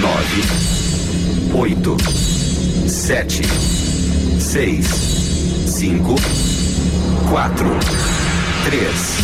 [0.00, 0.42] Nove,
[1.54, 1.96] oito,
[2.88, 3.42] sete,
[4.40, 4.86] seis,
[5.66, 6.14] cinco,
[7.28, 7.68] quatro,
[8.64, 9.18] três,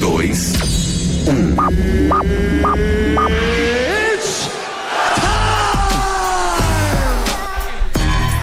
[0.00, 0.54] dois,
[1.28, 1.54] um.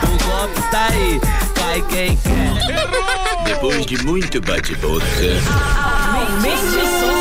[0.04, 1.20] O golpe tá aí,
[1.55, 3.43] cai quem quer.
[3.43, 5.02] Depois de muito bate-boca.
[6.21, 7.20] controlados que a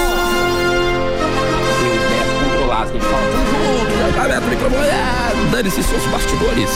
[2.87, 3.23] gente fala.
[3.31, 4.87] Tudo, tá aberto o microfone.
[4.87, 6.71] É, Dane-se seus bastidores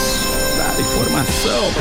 [0.57, 1.71] da informação.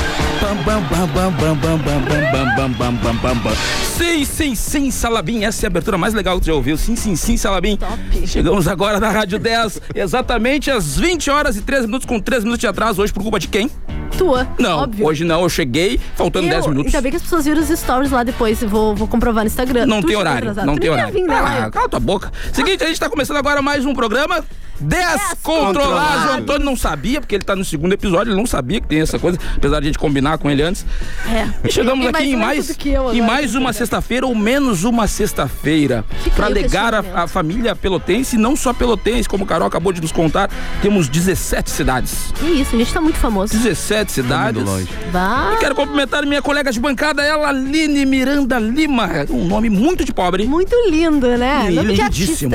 [0.41, 3.53] Bam, bam, bam, bam, bam, bam, bam, bam, bam, bam, bam, bam.
[3.97, 5.45] Sim, sim, sim, Salabim.
[5.45, 6.77] Essa é a abertura mais legal que você já ouviu.
[6.77, 7.79] Sim, sim, sim, Salabim.
[8.27, 12.61] Chegamos agora na Rádio 10, exatamente às 20 horas e 13 minutos, com 3 minutos
[12.61, 13.03] de atraso.
[13.03, 13.71] Hoje, por culpa de quem?
[14.17, 14.47] Tua.
[14.59, 15.07] Não, Óbvio.
[15.07, 15.43] hoje não.
[15.43, 16.87] Eu cheguei, faltando Eu- 10 minutos.
[16.95, 18.63] Ainda bem que as pessoas viram os stories lá depois.
[18.63, 19.87] Vou, vou comprovar no Instagram.
[19.87, 20.67] Não Tu tem horário, atrasado.
[20.67, 21.13] não Tu tem horário.
[21.13, 22.33] vir, né, Ah, cala tua boca.
[22.53, 24.45] Seguinte, a gente tá começando agora mais um programa.
[24.81, 26.33] Descontrolados.
[26.33, 29.01] O Antônio não sabia, porque ele tá no segundo episódio, ele não sabia que tem
[29.01, 30.85] essa coisa, apesar de a gente combinar com ele antes.
[31.27, 31.49] É.
[31.69, 32.77] E chegamos aqui em mais
[33.13, 36.05] em mais uma sexta-feira ou menos uma sexta-feira.
[36.23, 39.47] Fica Pra aí o alegar a, a família pelotense, e não só pelotense, como o
[39.47, 40.51] Carol acabou de nos contar,
[40.83, 42.33] temos 17 cidades.
[42.35, 43.53] Que isso, a gente tá muito famoso.
[43.53, 44.63] 17 cidades.
[45.11, 45.55] Vai.
[45.55, 49.09] E quero cumprimentar minha colega de bancada, ela, Aline Miranda Lima.
[49.31, 50.47] Um nome muito de pobre.
[50.47, 51.67] Muito lindo, né?
[51.71, 52.55] E Nome lindíssimo.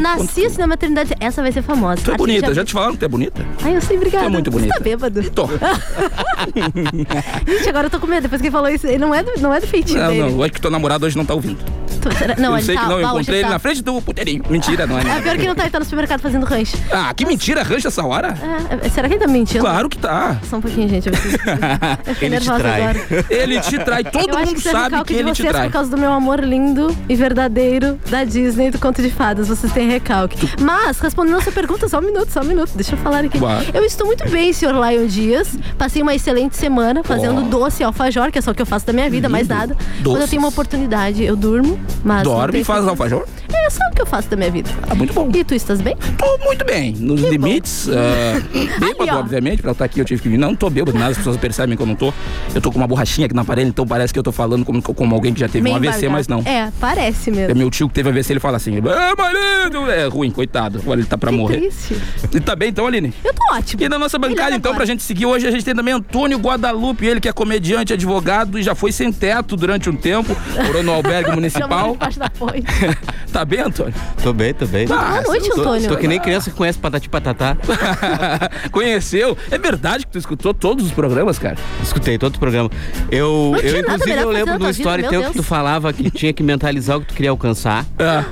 [0.00, 1.14] Nasci na maternidade.
[1.20, 2.02] Essa vai ser famosa.
[2.02, 3.44] Tu é bonita, de- já te falaram que tu é bonita?
[3.62, 4.24] Ai, eu sei, obrigada.
[4.24, 4.72] Tu é muito bonita.
[4.74, 5.30] Você tá bêbado.
[5.30, 5.48] Tô.
[7.46, 8.22] Gente, agora eu tô com medo.
[8.22, 10.30] Depois que ele falou isso, ele não é do, não é do feitiço Não, dele.
[10.32, 11.58] não, acho que teu namorado hoje não tá ouvindo.
[12.38, 13.50] Não, eu ele sei tá, que não, eu encontrei ele tá.
[13.50, 14.42] na frente do puteirinho.
[14.48, 15.02] Mentira, não é?
[15.02, 15.20] É Né?
[15.22, 16.76] pior que não tá, ele tá no supermercado fazendo rancho.
[16.90, 18.34] Ah, que mentira, rancha essa hora?
[18.82, 19.60] É, será que ele tá mentindo?
[19.60, 20.38] Claro que tá.
[20.48, 21.06] Só um pouquinho, gente.
[21.06, 21.38] Eu, preciso...
[22.06, 23.06] eu fiquei nervosa agora.
[23.30, 25.52] Ele te trai, todo eu mundo que é sabe recalque que de ele te vocês
[25.52, 25.66] trai.
[25.66, 29.48] por causa do meu amor lindo e verdadeiro da Disney do Conto de Fadas.
[29.48, 30.48] Vocês têm recalque.
[30.60, 32.70] Mas, respondendo a sua pergunta, só um minuto, só um minuto.
[32.74, 33.38] Deixa eu falar aqui.
[33.74, 35.56] Eu estou muito bem, senhor Lion Dias.
[35.76, 38.86] Passei uma excelente semana fazendo doce e alfajor, que é só o que eu faço
[38.86, 39.74] da minha vida, mais nada.
[39.74, 40.30] Quando eu Doces.
[40.30, 42.22] tenho uma oportunidade, eu durmo, mas.
[42.22, 43.26] Dorme e faz alfajor?
[43.52, 44.70] É só o que eu faço da minha vida.
[44.88, 45.30] Ah, muito bom.
[45.34, 45.96] E tu estás bem?
[46.16, 47.88] Tô muito bem, nos Que limites.
[47.88, 48.40] ah,
[48.80, 49.20] bêbado, ó.
[49.20, 50.38] obviamente, pra eu estar aqui eu tive que vir.
[50.38, 52.12] Não, não tô bêbado, nada, as pessoas percebem que eu não tô.
[52.54, 54.80] Eu tô com uma borrachinha aqui na parede, então parece que eu tô falando como,
[54.82, 56.40] como alguém que já teve Meio um AVC, mas não.
[56.44, 57.56] É, parece É mesmo.
[57.56, 59.90] meu tio que teve AVC, ele fala assim: É, marido!
[59.90, 60.82] É ruim, coitado.
[60.86, 61.56] Olha, ele tá pra Que morrer.
[61.58, 61.96] triste.
[62.34, 63.12] E tá bem então, Aline?
[63.24, 63.82] Eu tô ótimo.
[63.82, 64.76] E na nossa bancada, então, agora.
[64.76, 68.58] pra gente seguir hoje, a gente tem também Antônio Guadalupe, ele que é comediante, advogado
[68.58, 71.96] e já foi sem teto durante um tempo, morou no albergue municipal.
[72.38, 72.58] ponte.
[73.38, 73.94] Tá bem, Antônio?
[74.20, 74.86] Tô bem, tô bem.
[74.90, 75.88] Ah, Boa noite, tô, Antônio.
[75.88, 77.56] tô que nem criança que conhece patati patatá.
[78.72, 79.38] Conheceu?
[79.50, 81.56] É verdade que tu escutou todos os programas, cara?
[81.80, 82.68] Escutei todo o programa.
[83.10, 86.42] Eu, eu inclusive, eu lembro vida, story meu teu que tu falava que tinha que
[86.42, 87.86] mentalizar o que tu queria alcançar.
[87.98, 88.24] Ah,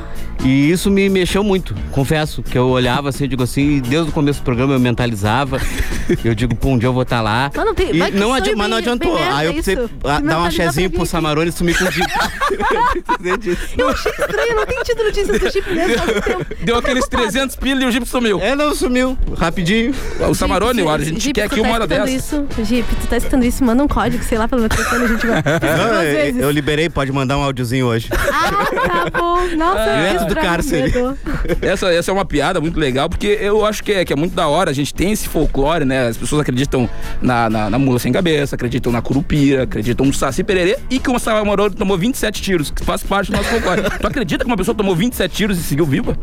[0.45, 2.43] E isso me mexeu muito, confesso.
[2.43, 5.61] Que eu olhava assim, eu digo assim, e desde o começo do programa eu mentalizava.
[6.25, 7.51] eu digo, pô, um dia eu vou estar lá.
[7.55, 9.15] Mas não tem- E não adi- mas não adiantou.
[9.17, 9.91] bem Aí eu precisei isso.
[10.05, 11.07] ah, dar uma pra pro.
[11.07, 12.07] Samarone e sumir com o Jeep.
[12.51, 13.75] Eu precisei disso.
[13.77, 16.47] Eu achei estranho, não tem tido notícias do Chip mesmo faz um tempo.
[16.65, 17.33] deu aqueles preocupada.
[17.33, 18.41] 300 pila e o Jeep sumiu.
[18.41, 19.19] É, não, sumiu.
[19.37, 19.95] Rapidinho.
[20.29, 22.11] O Samarone, Gente, a gente Jeep, quer aqui uma tá hora dessa.
[22.11, 25.09] Isso, Jeep, tu tá escutando isso, manda um código, sei lá, pelo meu telefone, a
[25.09, 25.43] gente vai.
[25.77, 28.09] Não, eu, eu liberei, pode mandar um áudiozinho hoje.
[28.13, 28.51] Ah,
[29.11, 29.37] tá bom.
[29.57, 30.82] Nossa, que do cárcere.
[30.82, 31.19] medo.
[31.62, 34.34] Essa, essa é uma piada muito legal, porque eu acho que é, que é muito
[34.34, 34.70] da hora.
[34.70, 36.09] A gente tem esse folclore, né?
[36.09, 36.88] As pessoas acreditam
[37.20, 41.10] na, na, na mula sem cabeça, acreditam na curupira, acreditam no saci pererê e que
[41.10, 43.82] o Samarone tomou 27 tiros, que faz parte do nosso folclore.
[44.00, 46.16] tu acredita que uma pessoa tomou 27 tiros e seguiu viva?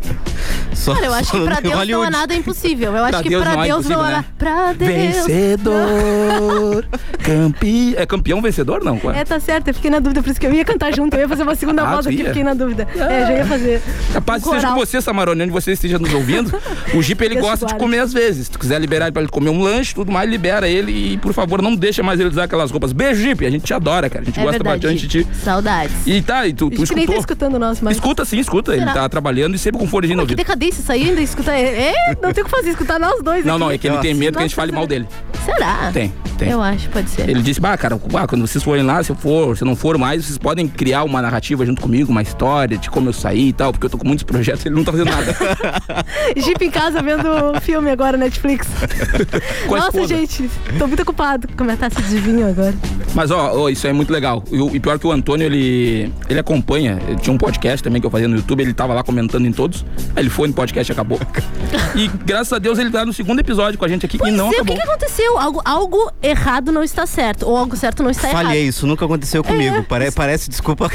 [0.73, 2.95] Só, Cara, eu acho que pra Deus não há nada impossível.
[2.95, 4.25] Eu acho Pra que Deus pra não há Deus não há impossível, nada.
[4.37, 5.27] Pra Deus.
[5.27, 6.85] Vencedor,
[7.23, 7.93] campeão.
[7.97, 8.97] É campeão vencedor, não?
[8.97, 9.19] Qual é?
[9.19, 11.21] É, tá certo, eu fiquei na dúvida, por isso que eu ia cantar junto, eu
[11.21, 12.87] ia fazer uma segunda Ah, voz tu aqui, fiquei na dúvida.
[12.95, 13.81] É, já ia fazer.
[14.13, 16.53] Capaz um que seja com você, Samarone, onde você esteja nos ouvindo.
[16.93, 18.45] O Jeep, ele Deus gosta de comer às vezes.
[18.45, 21.17] Se tu quiser liberar ele pra ele comer um lanche, tudo mais, libera ele e,
[21.17, 22.91] por favor, não deixa mais ele usar aquelas roupas.
[22.93, 23.45] Beijo, Jeep.
[23.45, 24.21] A gente te adora, cara.
[24.23, 24.81] A gente É gosta verdade.
[24.81, 25.27] bastante de ti.
[25.43, 25.95] Saudades.
[26.05, 27.19] E tá, e tu, tu gente nem tá escutou?
[27.19, 27.95] escutando nosso, mas.
[27.97, 28.71] Escuta sim, escuta.
[28.73, 28.93] Ele Será?
[28.93, 30.37] tá trabalhando e sempre com fonezinho no Que ouvido.
[30.37, 31.53] decadência isso aí ainda escutar.
[31.53, 33.45] É, é, não tem o que fazer, escutar nós dois.
[33.45, 33.63] Não, aqui.
[33.63, 35.07] não, é que ele tem medo que a gente Nossa, fale mal dele.
[35.45, 35.91] Será?
[35.91, 36.49] Tem, tem.
[36.49, 37.29] Eu acho, pode ser.
[37.29, 39.75] Ele disse, bah, cara, bah, quando vocês forem lá, se eu for, se eu não
[39.75, 43.49] for mais, vocês podem criar uma narrativa junto comigo, uma história de como eu saí
[43.49, 45.35] e tal, porque eu tô com muitos projetos, ele não tá fazendo nada.
[46.37, 48.67] Jeep em casa vendo filme agora, Netflix.
[49.69, 52.73] Nossa, gente, tô muito ocupado com a taça de vinho agora.
[53.13, 54.43] Mas ó, ó, isso é muito legal.
[54.51, 56.99] E, o- e pior que o Antônio, ele, ele acompanha.
[57.07, 59.51] Ele tinha um podcast também que eu fazia no YouTube, ele tava lá comentando em
[59.51, 59.85] todos.
[60.15, 61.19] Aí ele foi no podcast e acabou.
[61.95, 64.35] E graças a Deus ele tá no segundo episódio com a gente aqui Pois e
[64.35, 64.75] não é, o acabou.
[64.75, 65.37] que, que aconteceu?
[65.37, 68.45] Algo, algo errado não está certo, ou algo certo não está errado.
[68.45, 69.83] Falhei, isso nunca aconteceu comigo.
[69.83, 70.89] Pare- parece desculpa.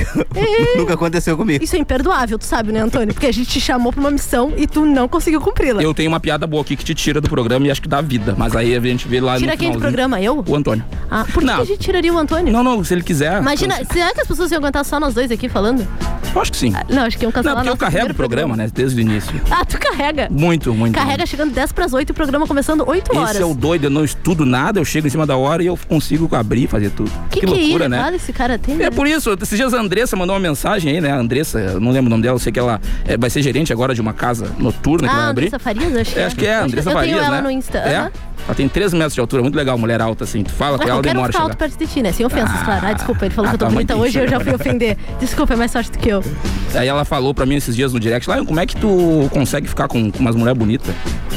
[0.77, 1.63] nunca aconteceu comigo.
[1.63, 3.15] Isso é imperdoável, tu sabe, né, Antônio?
[3.15, 5.83] Porque a gente te chamou pra uma missão e tu não conseguiu cumpri-la.
[5.83, 8.01] Eu tenho uma piada boa aqui que te tira do programa e acho que dá
[8.01, 8.35] vida.
[8.37, 10.21] Mas aí a gente vê lá Tira quem do programa?
[10.21, 10.45] Eu?
[10.47, 10.85] O Antônio.
[11.11, 11.57] Ah, por que Não.
[11.57, 12.53] que a gente tiraria o Antônio?
[12.53, 13.41] Não, não, se ele quiser.
[13.41, 15.87] Imagina, será que as pessoas iam aguentar só nós dois aqui falando?
[16.35, 16.73] Eu acho que sim.
[16.89, 18.71] Não, acho que iam cancelar Não, porque eu carrego o primeiro programa, né?
[18.73, 19.41] Desde o início.
[19.51, 20.29] Ah, tu carrega.
[20.31, 20.95] Muito, muito.
[20.95, 23.31] Carrega chegando 10 pras 8 e o programa começando 8 horas.
[23.31, 25.67] Esse é o doido, eu não estudo nada, eu chego em cima da hora e
[25.67, 27.11] eu consigo abrir e fazer tudo.
[27.31, 28.13] que, que, loucura, é né?
[28.15, 28.75] esse cara tem?
[28.75, 28.91] É né?
[28.91, 31.11] por isso, esses dias a Andressa mandou uma mensagem aí, né?
[31.11, 32.68] A Andressa, eu não lembro o nome dela, eu sei que ela
[33.07, 35.47] é, vai ser gerente agora de uma casa noturna que vai Ah, abrir.
[35.47, 37.43] Andressa Farias, acho que É, acho que é, Andressa eu Farias, tenho ela né?
[37.43, 37.79] no Insta.
[37.79, 37.97] É?
[37.99, 38.11] aham.
[38.47, 40.43] Ela tem 3 metros de altura, muito legal, mulher alta, assim.
[40.43, 41.45] Tu fala com Ah, ela, demora a fica chegar.
[41.45, 42.13] alto perto de ti, né?
[42.13, 42.87] Sem ofensas, Ah, claro.
[42.87, 44.55] Ah, desculpa, ele falou ah, que eu tô tá, bonita hoje e eu já fui
[44.55, 44.97] ofender.
[45.21, 46.23] Desculpa, é mais sorte do que eu.
[46.75, 49.67] Aí ela falou pra mim esses dias no direct, lá, como é que tu consegue
[49.69, 50.95] ficar com, com umas mulheres bonitas?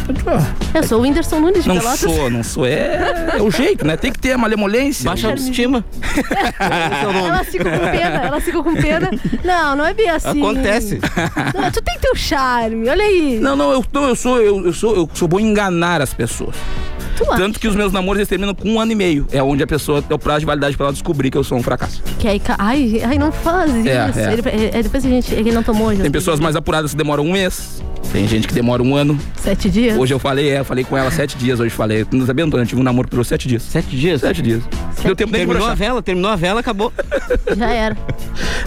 [0.07, 1.99] Eu ah, Eu sou o Whindersson Nunes de Não Pelotas.
[1.99, 2.65] sou, não sou.
[2.65, 3.95] É, é o jeito, né?
[3.97, 5.05] Tem que ter a malemolência.
[5.05, 5.83] Baixa autoestima.
[6.01, 7.29] Esse é nome.
[7.29, 9.11] Elas ficam com pena, elas ficam com pena.
[9.43, 10.41] Não, não é bem assim.
[10.41, 10.99] Acontece.
[11.55, 13.39] Não, tu tem teu charme, olha aí.
[13.39, 16.13] Não, não, eu, não, eu sou, eu, eu sou, eu sou bom em enganar as
[16.13, 16.55] pessoas.
[17.17, 19.25] Tu acha Tanto que os meus namoros eles terminam com um ano e meio.
[19.31, 21.57] É onde a pessoa é o prazo de validade pra ela descobrir que eu sou
[21.57, 22.01] um fracasso.
[22.19, 22.39] que aí...
[22.39, 23.87] ca- Ai, ai, não faz isso.
[23.89, 24.33] É, é.
[24.33, 25.33] Ele- é, é, depois a gente...
[25.33, 26.01] Ele não tomou hoje.
[26.01, 27.81] Tem pessoas mais apuradas que demoram um mês.
[28.11, 29.17] Tem gente que demora um ano.
[29.37, 29.97] Sete dias?
[29.97, 31.59] Hoje eu falei, é, eu falei com ela sete dias.
[31.59, 32.63] Hoje falei, tu não sabia, Antônio?
[32.63, 33.61] Eu tive um namoro que durou sete dias.
[33.63, 34.19] Sete dias.
[34.21, 34.61] Sete dias.
[35.03, 36.91] Deu tempo nem de Terminou a vela, terminou a vela, acabou.
[37.55, 37.95] Já era.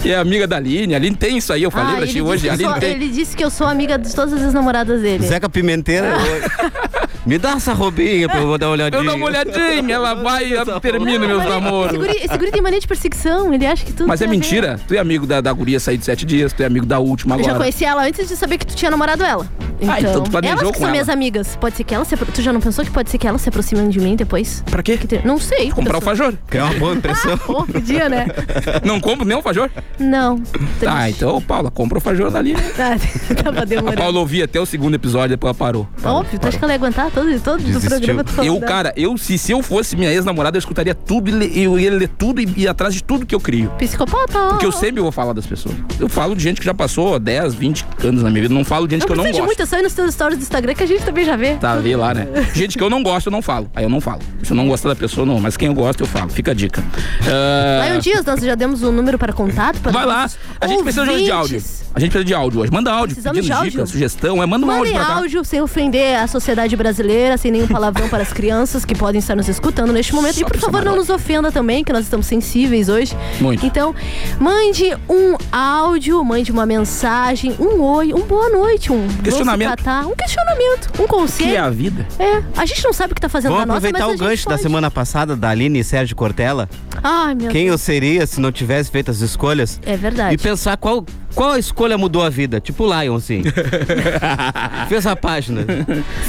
[0.03, 0.93] E é amiga da Aline.
[0.93, 2.45] A Aline tem isso aí, eu falei Ah, pra ele, ti hoje.
[2.49, 2.91] A eu Aline sou, tem.
[2.91, 5.25] ele disse que eu sou amiga de todas as namoradas dele.
[5.27, 6.13] Zeca Pimenteira.
[7.25, 8.99] Me dá essa roubinha pra eu vou dar uma olhadinha.
[9.01, 11.97] Eu dou uma olhadinha, ela vai e termina meus namoros.
[11.97, 14.31] guri, esse guri tem mania de perseguição, ele acha que tudo Mas é a ver.
[14.35, 14.79] mentira.
[14.87, 17.35] Tu é amigo da, da guria sair de sete dias, tu é amigo da última
[17.35, 17.63] Eu já agora.
[17.63, 19.47] conheci ela antes de saber que tu tinha namorado ela.
[19.81, 20.91] Então, Ah, então tu planejou elas que com são ela.
[20.91, 21.55] minhas amigas.
[21.59, 22.25] Pode ser que ela se apro...
[22.31, 24.63] Tu já não pensou que pode ser que elas se aproximem de mim depois?
[24.71, 24.95] Pra quê?
[24.97, 25.69] Que te- Não sei.
[25.71, 26.33] Comprar o fajor.
[26.47, 27.37] Criar uma boa impressão.
[27.45, 28.27] Pô, podia, né?
[28.85, 29.69] Não compro nem o fajor?
[29.99, 30.41] Não.
[30.87, 32.55] Ah, então, Paula, compra o fajor dali.
[32.79, 32.95] Ah,
[33.43, 33.97] tava A demorando.
[33.97, 35.87] Paula ouvia até o segundo episódio, depois ela parou.
[36.03, 37.89] Óbvio, tu acha que ela ia aguentar todo, todo o Desistiu.
[37.89, 38.23] programa?
[38.23, 41.63] tu falando Eu, cara, eu se, se eu fosse minha ex-namorada, eu escutaria tudo, e
[41.63, 43.69] eu ia ler tudo e ir atrás de tudo que eu crio.
[43.77, 44.49] Psicopata.
[44.49, 45.75] Porque eu sempre vou falar das pessoas.
[45.99, 48.53] Eu falo de gente que já passou 10, 20 anos na minha vida.
[48.53, 49.45] Não falo de gente Não que eu não gosto.
[49.45, 51.55] muito, só ir nos teus stories do Instagram que a gente também já vê.
[51.55, 52.27] Tá, vê lá, né?
[52.53, 53.69] Gente que eu não gosto, eu não falo.
[53.75, 54.21] Aí eu não falo.
[54.43, 55.39] Se eu não gostar da pessoa, não.
[55.39, 56.29] Mas quem eu gosto, eu falo.
[56.29, 56.83] Fica a dica.
[57.27, 59.79] Ah, Lion Dias, nós já demos um número para contato.
[59.79, 60.29] Para Vai lá.
[60.59, 61.37] A gente precisa de áudio.
[61.55, 61.85] ouvintes.
[61.93, 62.71] A gente precisa de áudio hoje.
[62.71, 63.71] Manda áudio, Precisamos de áudio.
[63.71, 64.43] dica, sugestão.
[64.43, 65.19] É, manda um áudio Mandem pra cá.
[65.21, 67.04] áudio sem ofender a sociedade brasileira,
[67.37, 70.35] sem nenhum palavrão para as crianças que podem estar nos escutando neste momento.
[70.35, 73.15] Só e por favor, não nos ofenda também, que nós estamos sensíveis hoje.
[73.39, 73.65] Muito.
[73.65, 73.93] Então,
[74.39, 79.69] mande um áudio, mande uma mensagem, um oi, um boa noite, um Questionamento.
[79.69, 81.63] se tratar, um questionamento, um Que é conselho.
[81.63, 82.05] a vida.
[82.19, 84.45] É, a gente não sabe o que tá fazendo Vamos da nossa, aproveitar o gancho
[84.45, 84.61] da pode.
[84.63, 86.69] semana passada da Aline e Sérgio Cortella.
[87.03, 87.73] Ai, meu Quem Deus.
[87.73, 89.79] eu seria se não tivesse feito as escolhas?
[89.85, 90.33] É verdade.
[90.35, 91.05] E pensar qual,
[91.35, 92.59] qual a escolha mudou a vida.
[92.59, 93.43] Tipo o Lion, assim.
[94.89, 95.65] Fez a página.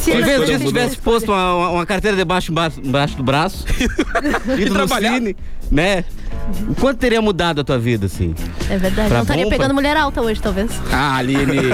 [0.01, 3.65] Se Em ela vez tivesse tivesse posto uma, uma- carteira debaixo, embaixo, embaixo do braço.
[4.59, 5.17] ido no trabalhado.
[5.17, 5.37] cine,
[5.71, 6.05] né?
[6.69, 8.35] O quanto teria mudado a tua vida, assim?
[8.71, 9.09] É verdade.
[9.09, 10.71] Pra Não estaria bom, pegando pra- mulher alta hoje, talvez.
[10.93, 11.47] Ah, Aline.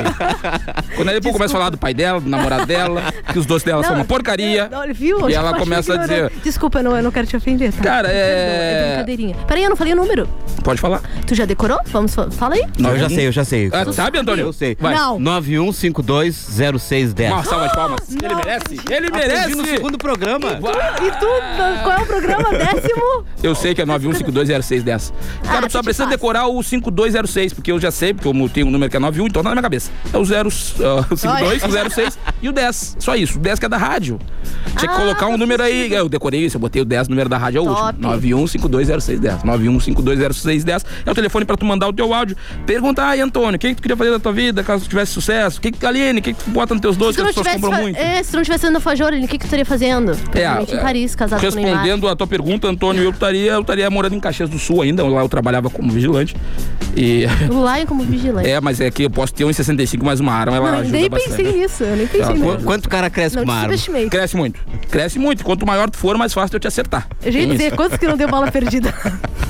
[0.97, 3.03] Quando ela depois começa a falar do pai dela, do namorado dela,
[3.33, 4.69] que os doces dela são uma porcaria.
[4.71, 5.29] Não, não, viu?
[5.29, 7.83] E ela começa a dizer- não- Desculpa, eu não, eu não quero te ofender, tá?
[7.83, 9.35] Cara, é- é brincadeirinha.
[9.47, 10.29] Peraí, eu não falei o número.
[10.65, 11.01] Pode falar.
[11.27, 11.79] Tu já decorou?
[11.87, 12.65] Vamos, fa- fala aí.
[12.79, 13.69] Eu já sei, eu já sei.
[13.73, 14.47] Ah, sabe, Antônio?
[14.47, 14.77] Eu sei.
[14.81, 14.95] Vai.
[14.95, 15.19] Não.
[15.19, 17.33] 91520610.
[17.33, 18.01] Uma salva de palmas.
[18.11, 18.81] Ele merece.
[18.91, 19.77] Ele Aprendi no merece.
[19.77, 20.53] segundo programa.
[20.53, 21.27] E tu,
[21.83, 22.51] qual é o programa?
[22.51, 23.25] Décimo?
[23.43, 24.62] Eu sei que é 91520610.
[25.43, 28.71] Cara, Ah, só precisa decorar o 5206, porque eu já sei, porque eu tenho um
[28.71, 29.91] número que é 91, então tá na minha cabeça.
[30.13, 32.97] É o 0, ah, o 52, o 06 e o 10.
[32.99, 33.39] Só isso.
[33.39, 34.19] O 10 que é da rádio.
[34.77, 35.93] Tinha que Ah, colocar um número aí.
[35.93, 37.83] Eu decorei isso, eu botei o 10, o número da rádio é o Top.
[37.87, 38.03] último.
[38.59, 39.43] 91520610.
[39.45, 42.37] 91520610 é o telefone pra tu mandar o teu áudio.
[42.67, 45.13] Pergunta, ai, Antônio, o que, que tu queria fazer da tua vida caso tu tivesse
[45.13, 45.59] sucesso?
[45.59, 47.43] O que, que Aline, o que, que tu bota nos teus doces que as não
[47.43, 47.97] pessoas compram muito?
[47.97, 50.17] é, se tu não tivesse indo no Fajor, o que que tu estaria fazendo?
[50.17, 51.47] Provavelmente em Paris, casado com.
[51.47, 54.83] É, Respondendo a tua pergunta, Antônio, eu estaria, eu estaria morando em Caxias do Sul
[54.83, 55.05] ainda.
[55.07, 56.37] Lá eu trabalhava como vigilante.
[56.97, 57.25] E.
[57.51, 58.49] O Lion como vigilante.
[58.49, 61.09] É, mas é que eu posso ter 1,65 mais uma arma, ela não, ajuda nem
[61.09, 61.37] bastante.
[61.37, 62.57] pensei nisso, eu nem pensei nisso.
[62.59, 63.69] Qu- Quanto o cara cresce Não com uma arma?
[64.11, 64.61] Cresce muito.
[64.91, 65.45] Cresce muito.
[65.45, 67.07] Quanto maior tu for, mais fácil de eu te acertar.
[67.25, 67.77] Eu já ia Tem dizer, isso.
[67.77, 68.93] quantos que não deu bala perdida?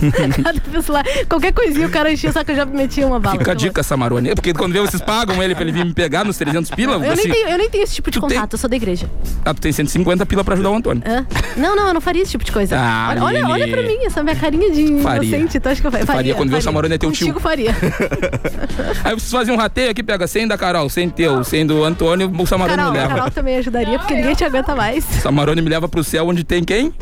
[0.03, 3.39] Cada lá, qualquer coisinha o cara enchia o saco, eu já metia uma bala.
[3.39, 4.35] Fica a dica, Samarone.
[4.35, 6.95] Porque quando vê, vocês pagam ele pra ele vir me pegar nos 300 pila.
[6.95, 8.69] Eu, nem assim, tenho, eu nem tenho esse tipo de tu tem- contato, eu sou
[8.71, 9.09] da igreja.
[9.45, 11.03] Ah, tu tem 150 pila pra ajudar o Antônio.
[11.07, 11.25] Hã?
[11.57, 12.77] Não, não, eu não faria esse tipo de coisa.
[12.79, 15.29] Ah, olha, olha, olha pra mim, essa minha carinha de Faria.
[15.37, 15.61] inocente.
[15.61, 16.07] Tu acha que eu faria?
[16.07, 17.27] Faria, quando vê o Samarone é teu tio.
[17.29, 17.71] Contigo faria.
[19.05, 22.31] Aí vocês fazem um rateio aqui, pega 100 da Carol, 100 teu, 100 do Antônio,
[22.37, 23.15] o Samarone Carol, me a leva.
[23.15, 25.05] Carol também ajudaria, porque ninguém te aguenta mais.
[25.05, 26.93] Samarone me leva pro céu onde tem quem?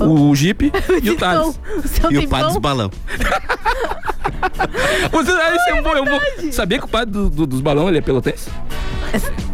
[0.00, 1.58] O Jeep e o Thales.
[2.04, 2.90] o E o pá dos balão.
[5.12, 6.52] Você, aí você, eu vou, eu vou.
[6.52, 8.48] Sabia que o padre do- do- dos balões ele é pelotense?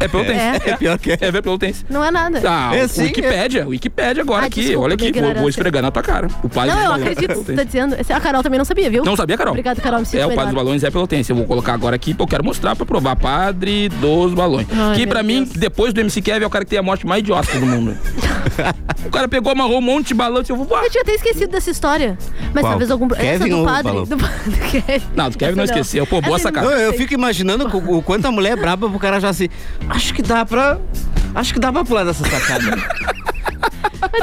[0.00, 0.38] É pelotense.
[0.40, 0.70] É.
[0.70, 1.18] É pior que é.
[1.20, 1.84] É, é pelotense.
[1.88, 2.40] Não é nada.
[2.44, 4.60] Ah, É o sim, Wikipédia, o Wikipédia agora Ah, aqui.
[4.62, 6.28] desculpa, Olha aqui, vou, vou esfregar na tua cara.
[6.42, 7.96] O padre Não, dos eu é acredito que você tá dizendo.
[8.08, 9.04] A Carol também não sabia, viu?
[9.04, 9.52] Não sabia, Carol?
[9.52, 10.00] Obrigada, Carol.
[10.00, 11.30] Me sinto É, o padre dos balões é pelotense.
[11.30, 13.16] Eu vou colocar agora aqui porque eu quero mostrar pra provar.
[13.16, 14.66] Padre dos balões.
[14.72, 15.50] Ai, que pra mim, Deus.
[15.56, 17.96] depois do MC Kevin, é o cara que tem a morte mais idiota do mundo.
[19.06, 20.66] o cara pegou, amarrou um monte de balão e eu vou.
[20.82, 22.18] Eu tinha até esquecido dessa história.
[22.52, 22.72] Mas Qual?
[22.72, 23.08] talvez algum.
[23.08, 23.82] Kevin essa do padre.
[23.84, 24.04] balão?
[24.04, 25.04] Do padre Kevin.
[25.14, 26.06] Não, do Kevin não Essa esqueceu.
[26.06, 26.68] Pô, boa Essa sacada.
[26.68, 29.48] Não, eu fico imaginando o, quanto a mulher é braba pro cara já assim.
[29.88, 30.78] Acho que dá pra.
[31.34, 32.76] Acho que dá pra pular dessa sacada.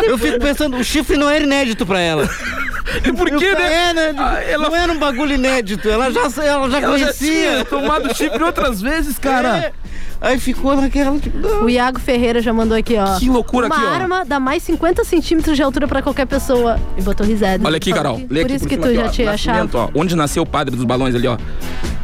[0.06, 2.30] eu fico pensando, o chifre não era inédito pra ela.
[3.06, 3.90] E por quê, né?
[3.90, 4.16] É, né?
[4.18, 5.88] Ah, ela- Não era um bagulho inédito.
[5.90, 7.50] Ela já, ela já Ela já conhecia.
[7.52, 9.58] tinha tomado chifre outras vezes, cara.
[9.58, 9.72] É.
[10.22, 11.38] Aí ficou naquela, tipo.
[11.64, 13.18] O Iago Ferreira já mandou aqui, ó.
[13.18, 13.90] Que loucura Uma aqui, ó.
[13.90, 16.78] arma dá mais 50 centímetros de altura pra qualquer pessoa.
[16.98, 17.66] E botou risada.
[17.66, 18.20] Olha aqui, Carol.
[18.20, 19.10] Por aqui isso por que tu aqui, já ó.
[19.10, 19.70] te achava.
[19.74, 19.90] Ó.
[19.94, 21.38] Onde nasceu o padre dos balões ali, ó.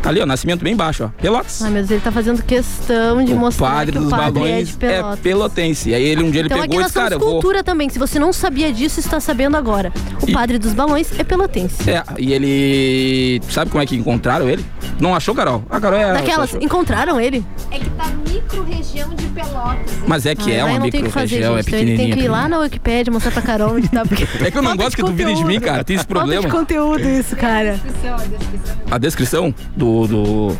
[0.05, 0.25] Tá ali, ó.
[0.27, 1.07] Nascimento bem baixo, ó.
[1.19, 1.63] Pelotas.
[1.63, 4.27] Ai, meu Deus, ele tá fazendo questão de o mostrar padre que dos o padre
[4.27, 5.19] é balões é, Pelotas.
[5.19, 5.89] pelotense.
[5.89, 7.19] E aí ele um dia ele Então aqui pegou e nós disse, temos cara, eu
[7.19, 7.31] vou.
[7.41, 7.89] cultura também.
[7.89, 9.91] Se você não sabia disso, está sabendo agora.
[10.21, 11.89] O E- padre dos balões é pelotense.
[11.89, 13.41] É, e ele.
[13.49, 14.63] Sabe como é que encontraram ele?
[14.99, 15.63] Não achou, Carol?
[15.69, 16.13] A Carol é.
[16.13, 17.45] Daquelas, encontraram ele?
[17.69, 19.91] É que tá micro-região de Pelotas.
[20.07, 21.67] Mas é que Ah, é uma micro-região, é gente.
[21.67, 22.15] Então ele tem pequenininha.
[22.17, 24.05] que ir lá na Wikipédia mostrar pra Carol onde tá.
[24.05, 24.23] Porque...
[24.43, 25.65] É que eu não Falta gosto que duvidem de mim, conteúdo.
[25.65, 25.83] cara.
[25.83, 26.41] Tem esse Falta problema.
[26.43, 27.73] de conteúdo isso, cara.
[27.73, 28.75] Descrição, a descrição.
[28.91, 30.07] A descrição do.
[30.07, 30.57] do...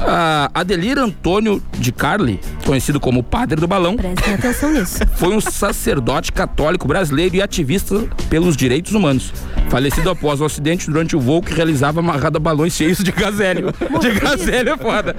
[0.00, 4.98] Ah, Adelir Antônio de Carli, conhecido como Padre do Balão, Prestem atenção nisso.
[5.16, 9.32] foi um sacerdote católico brasileiro e ativista pelos direitos humanos.
[9.68, 13.40] Falecido após o acidente durante o voo que realizava amarrado a balõões cheios de gás
[13.40, 13.72] hélio.
[14.00, 15.16] De gás hélio é foda.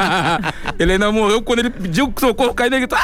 [0.78, 2.98] ele ainda morreu quando ele pediu socorro, caiu e gritou.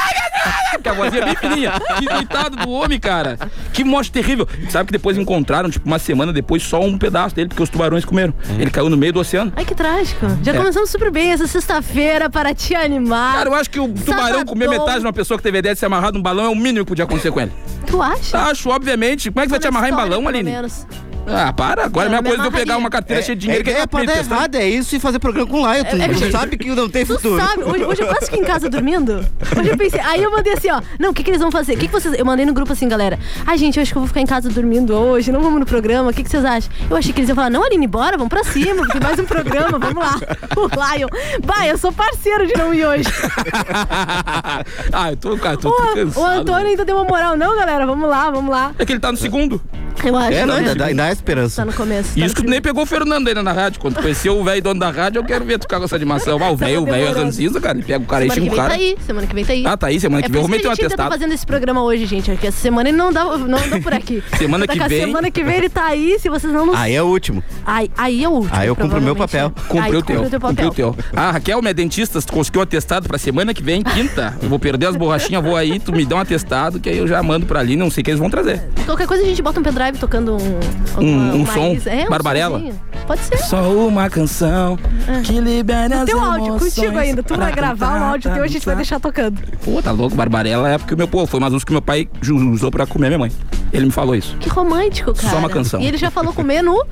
[0.73, 1.73] Porque a vozinha é bem fininha.
[1.99, 3.38] Que coitado do homem, cara.
[3.73, 4.47] Que morte terrível.
[4.68, 8.04] Sabe que depois encontraram, tipo, uma semana depois, só um pedaço dele, porque os tubarões
[8.04, 8.35] comeram.
[8.59, 9.52] Ele caiu no meio do oceano.
[9.56, 10.26] Ai, que trágico.
[10.42, 10.56] Já É.
[10.56, 13.35] começamos super bem essa sexta-feira para te animar.
[13.37, 15.75] Cara, eu acho que o tubarão comer metade de uma pessoa que teve a ideia
[15.75, 17.52] de se amarrar num balão é o mínimo que podia acontecer com ele.
[17.87, 18.38] Tu acha?
[18.38, 19.30] Acho, obviamente.
[19.30, 20.50] Como é que vai te amarrar em balão, Aline?
[20.50, 20.87] menos.
[21.26, 21.85] Ah, para.
[21.87, 23.73] Agora É, é a mesma coisa de eu pegar uma carteira cheia de dinheiro é,
[23.73, 25.85] que é pra dar errado, é isso e fazer programa com Lion.
[25.85, 27.40] Tu, É, tu é, sabe que não tem Tu futuro.
[27.45, 29.25] sabe, hoje, hoje eu quase fiquei em casa dormindo.
[29.59, 30.80] Hoje eu pensei, aí eu mandei assim, ó.
[30.99, 31.75] Não, o que, que eles vão fazer?
[31.75, 32.14] O que, que vocês.
[32.18, 33.18] Eu mandei no grupo assim, galera.
[33.47, 35.66] Ai, gente, eu acho que eu vou ficar em casa dormindo hoje, não vamos no
[35.66, 36.11] programa.
[36.11, 36.71] O que, que vocês acham?
[36.88, 39.25] Eu achei que eles iam falar, não, Aline, bora, vamos pra cima, tem mais um
[39.25, 40.16] programa, vamos lá.
[40.56, 40.66] O
[40.97, 41.09] Lion.
[41.42, 43.04] Vai, eu sou parceiro de não ir hoje.
[44.92, 46.21] ah, eu tô, cara, tô, tô O, cansado.
[46.21, 47.87] o Antônio ainda deu uma moral, não, galera?
[47.87, 48.73] Vamos lá, vamos lá.
[48.78, 49.61] É que ele tá no segundo.
[50.04, 50.33] Eu acho.
[50.33, 50.68] É, não, né?
[50.71, 51.62] ainda, ainda há esperança.
[51.62, 52.14] Tá no começo.
[52.18, 53.80] tá isso que tu nem pegou o Fernando ainda na rádio.
[53.80, 56.38] Quando conheceu o velho dono da rádio, eu quero ver tu com essa animação.
[56.42, 57.76] Ah, o velho, o velho é ranzinza, cara.
[57.78, 58.75] Ele pega o cara e xinga o vem tá cara.
[58.75, 59.66] aí, semana que vem tá aí.
[59.66, 61.11] Ah, tá aí, semana que é vem eu vou meter um tá atestado.
[61.11, 62.30] fazendo esse programa hoje, gente.
[62.30, 64.23] Porque essa semana ele não dá, não anda por aqui.
[64.37, 66.75] Semana Tá que vem- Semana que vem ele tá aí, se vocês não.
[66.75, 67.42] Aí é o último.
[67.64, 68.50] Aí, aí é o último.
[68.54, 69.50] Aí eu cumpro o meu papel.
[69.68, 70.23] Cumpriu Aí o teu.
[70.23, 70.68] Cumpriu papel.
[70.68, 70.96] o teu.
[71.14, 74.37] Ah, Raquel, minha dentista, tu conseguiu um atestado pra semana que vem, quinta.
[74.42, 77.06] Eu vou perder as borrachinhas, vou aí, tu me dá um atestado, que aí eu
[77.06, 78.62] já mando pra ali, não sei o que eles vão trazer.
[78.85, 80.61] Qualquer coisa a gente bota um pendrive tocando um...
[81.02, 81.72] Um- um uma som.
[81.72, 82.58] is- É, um Barbarella.
[82.58, 82.80] sonzinho.
[83.06, 83.38] Pode ser.
[83.38, 84.76] Só uma canção
[85.25, 87.22] que libera as Teu áudio, contigo ainda.
[87.22, 89.40] Tu vai gravar um cantar, áudio teu, a gente vai deixar tocando.
[89.64, 92.08] Pô, tá louco, Barbarella é porque o meu pô, foi uma música que meu pai
[92.52, 93.32] usou pra comer minha mãe.
[93.72, 94.36] Ele me falou isso.
[94.40, 95.36] Que romântico, cara.
[95.38, 95.80] uma canção.
[95.80, 96.84] E ele já falou comer no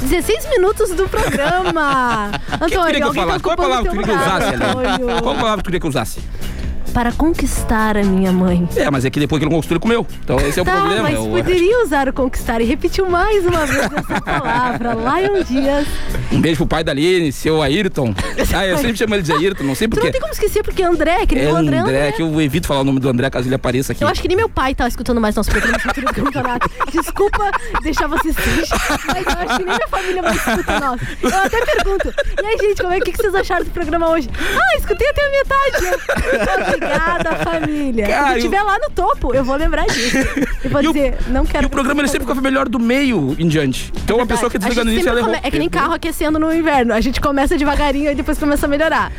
[0.00, 2.30] 16 minutos do programa.
[2.60, 3.42] O que Antônio, que eu alguém tá falasse?
[3.42, 5.22] Qual a ocupando palavra que tu queria que eu usasse.
[5.22, 6.20] Qual palavra que tu queria que eu usasse?
[6.94, 8.68] Para conquistar a minha mãe.
[8.76, 10.06] É, mas é que depois que ele conquistou, ele comeu.
[10.24, 11.02] Então esse é o Tá, problema.
[11.02, 14.94] mas eu- poderia usar o conquistar e repetiu mais uma vez essa palavra.
[14.94, 15.86] Lion Dias.
[16.32, 18.12] Um beijo pro pai da Aline, seu Ayrton.
[18.54, 20.10] Ah, eu sempre chamo ele de Ayrton, não sei Tu não porquê.
[20.12, 22.12] tem como esquecer porque é André, que nem É o André, André, André.
[22.12, 24.02] que eu evito falar o nome do André caso ele apareça aqui.
[24.02, 26.68] Eu acho que nem meu pai tá escutando mais nosso programa do campeonato.
[26.92, 27.50] Desculpa
[27.82, 28.70] deixar vocês tristes,
[29.06, 31.00] mas eu acho que nem minha família mais escuta nós.
[31.22, 34.28] Eu até pergunto, e aí, gente, como é que vocês acharam do programa hoje?
[34.38, 36.77] Ah, escutei até a metade.
[36.78, 38.06] Obrigada, família.
[38.06, 40.16] Cara, Quando eu- estiver lá no topo, eu vou lembrar disso.
[40.64, 41.64] Eu vou E o- dizer, não quero...
[41.64, 43.92] E o programa ele sempre fica melhor do meio em diante.
[44.02, 46.36] Então a pessoa que É desliga no início, ela come- É que nem carro aquecendo
[46.38, 46.92] no inverno.
[46.92, 49.12] A gente começa devagarinho e depois começa a melhorar.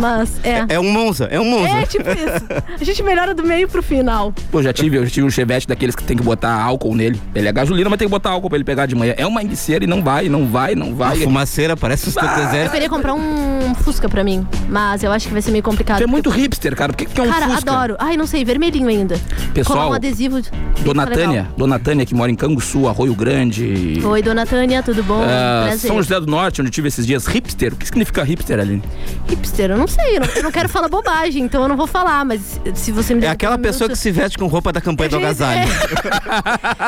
[0.00, 0.64] Mas, é.
[0.68, 1.68] É um Monza, é um Monza.
[1.70, 2.44] É, tipo isso.
[2.80, 4.32] A gente melhora do meio pro final.
[4.50, 7.20] Pô, já tive, eu já tive um chevette daqueles que tem que botar álcool nele.
[7.34, 9.14] Ele é gasolina, mas tem que botar álcool pra ele pegar de manhã.
[9.16, 11.16] É uma enguiceira e não vai, não vai, não vai.
[11.18, 12.72] fumaceira parece os teus Eu exércitos.
[12.72, 15.98] queria comprar um Fusca pra mim, mas eu acho que vai ser meio complicado.
[15.98, 16.92] Tu é muito hipster, cara.
[16.94, 17.70] Por que que é um Cara, Fusca?
[17.72, 17.96] adoro.
[17.98, 19.18] Ai, não sei, vermelhinho ainda.
[19.52, 20.40] Pessoal, Colar um adesivo.
[20.40, 20.50] de-
[20.84, 21.06] Dona.
[21.06, 24.00] Tânia, Dona Tânia, que mora em Canguçu, Arroio Grande.
[24.04, 25.22] Oi, dona Tânia, tudo bom?
[25.24, 25.88] Prazer.
[25.88, 27.26] São José do Norte, onde eu tive esses dias.
[27.26, 27.72] Hipster.
[27.72, 28.82] O que significa hipster, Aline?
[29.28, 31.86] Hipster, eu não sei, eu não, eu não quero falar bobagem, então eu não vou
[31.86, 34.46] falar, mas se você me É der aquela um pessoa que minuto- se veste com
[34.46, 35.60] roupa da campanha do Gente, agasalho.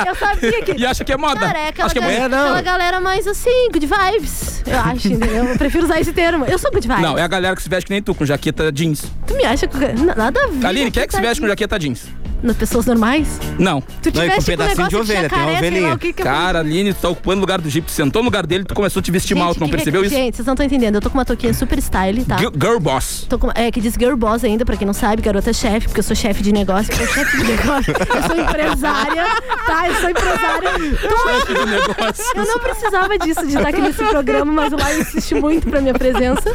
[0.05, 0.11] é.
[0.11, 0.73] Eu sabia que.
[0.77, 1.41] E acha que é moda.
[1.41, 2.37] Cara, é aquela, acha que é galera, moda.
[2.37, 2.47] É, não.
[2.57, 4.63] aquela galera mais assim, good vibes.
[4.67, 5.45] Eu acho, entendeu?
[5.45, 6.45] Eu prefiro usar esse termo.
[6.45, 7.03] Eu sou good vibes.
[7.03, 9.05] Não, é a galera que se veste que nem tu, com jaqueta jeans.
[9.27, 9.77] Tu me acha que.
[10.17, 10.67] Nada a ver.
[10.67, 12.07] Aline, quem é que se veste com jaqueta jeans?
[12.43, 13.41] Nas pessoas normais?
[13.59, 13.81] Não.
[14.03, 15.95] Tu Não, e com um pedacinho de ovelha, tem uma jacaré, lá ovelhinha.
[15.95, 17.87] o que que é Cara, Aline, tu tá ocupando o lugar do Jeep.
[17.87, 20.03] Tu sentou no lugar dele, tu começou a te vestir Gente, mal, tu não percebeu
[20.03, 20.17] que- isso?
[20.17, 20.95] Gente, vocês não estão entendendo.
[20.97, 22.37] Eu tô com uma touquinha super style, tá?
[22.37, 23.27] Gi- Girl boss.
[23.41, 26.05] Com, é, que diz girl boss ainda, pra quem não sabe, garota chefe, porque eu
[26.05, 26.93] sou chefe de negócio.
[26.93, 29.25] Eu sou chefe de negócio, eu sou empresária,
[29.67, 29.89] tá?
[29.89, 30.71] Eu sou empresária.
[30.71, 32.25] Chefe de negócio.
[32.37, 35.81] Eu não precisava disso, de estar aqui nesse programa, mas o Lai insiste muito pra
[35.81, 36.53] minha presença.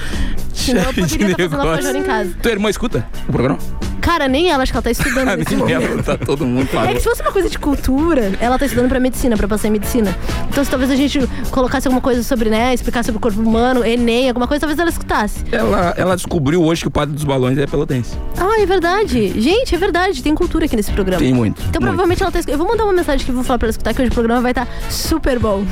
[0.53, 2.35] Chefe de negócio.
[2.41, 3.57] Tua irmã escuta o programa?
[4.01, 5.29] Cara, nem ela, acho que ela tá estudando
[6.05, 8.99] Tá todo mundo É que se fosse uma coisa de cultura, ela tá estudando pra
[8.99, 10.15] medicina, pra passar em medicina.
[10.49, 11.19] Então, se talvez a gente
[11.51, 14.89] colocasse alguma coisa sobre, né, explicar sobre o corpo humano, Enem, alguma coisa, talvez ela
[14.89, 15.43] escutasse.
[15.51, 18.17] Ela, ela descobriu hoje que o padre dos balões é pelotense.
[18.37, 19.39] Ah, é verdade.
[19.39, 21.21] Gente, é verdade, tem cultura aqui nesse programa.
[21.21, 21.61] Tem muito.
[21.61, 21.81] Então, muito.
[21.81, 22.59] provavelmente ela tá escutando.
[22.59, 24.13] Eu vou mandar uma mensagem que eu vou falar pra ela escutar, que hoje o
[24.13, 25.63] programa vai estar super bom.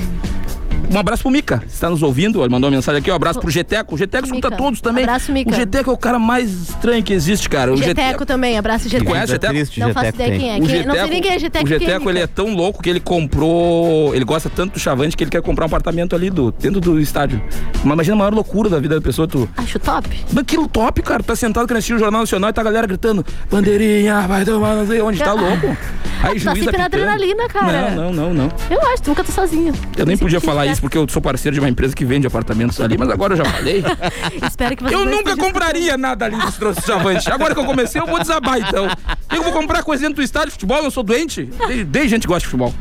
[0.92, 2.42] Um abraço pro Mica, está nos ouvindo.
[2.42, 3.12] Ele mandou uma mensagem aqui.
[3.12, 3.94] Um abraço pro Geteco.
[3.94, 5.04] O Geteco escuta todos também.
[5.04, 5.52] Abraço, Mica.
[5.52, 7.72] O Geteco é o cara mais estranho que existe, cara.
[7.74, 9.12] O Geteco também, abraço Geteco.
[9.12, 9.54] Conhece o Geteco?
[9.54, 10.58] triste, Não faço Geteco ideia quem é.
[10.58, 11.66] O Quem- não sei nem quem é Geteco.
[11.66, 14.14] o é Geteco, ele é tão louco que ele comprou.
[14.16, 17.00] Ele gosta tanto do Chavante que ele quer comprar um apartamento ali do, dentro do
[17.00, 17.42] estádio.
[17.84, 19.48] Mas imagina a maior loucura da vida da pessoa, tu.
[19.58, 20.10] Acho top.
[20.32, 21.22] Daquilo top, cara.
[21.22, 24.88] Tá sentado assistir o Jornal Nacional e tá a galera gritando: bandeirinha, vai tomar não
[24.88, 25.68] sei onde, tá louco?
[26.22, 27.92] Aí Tá juiz sempre na adrenalina, cara.
[27.92, 28.52] Não, não, não, não.
[28.70, 29.74] Eu acho, tu nunca tá sozinho.
[29.98, 30.79] Eu nem podia falar espero.
[30.80, 33.46] Porque eu sou parceiro de uma empresa que vende apartamentos ali, mas agora eu já
[33.46, 33.84] falei.
[34.48, 37.30] Espero que você Eu nunca compraria nada ali dos troços Chavante.
[37.32, 38.88] Agora que eu comecei, eu vou desabar então.
[39.34, 41.50] Eu vou comprar coisa dentro do estádio de futebol, eu sou doente.
[41.88, 42.74] Desde, gente que gosta de futebol.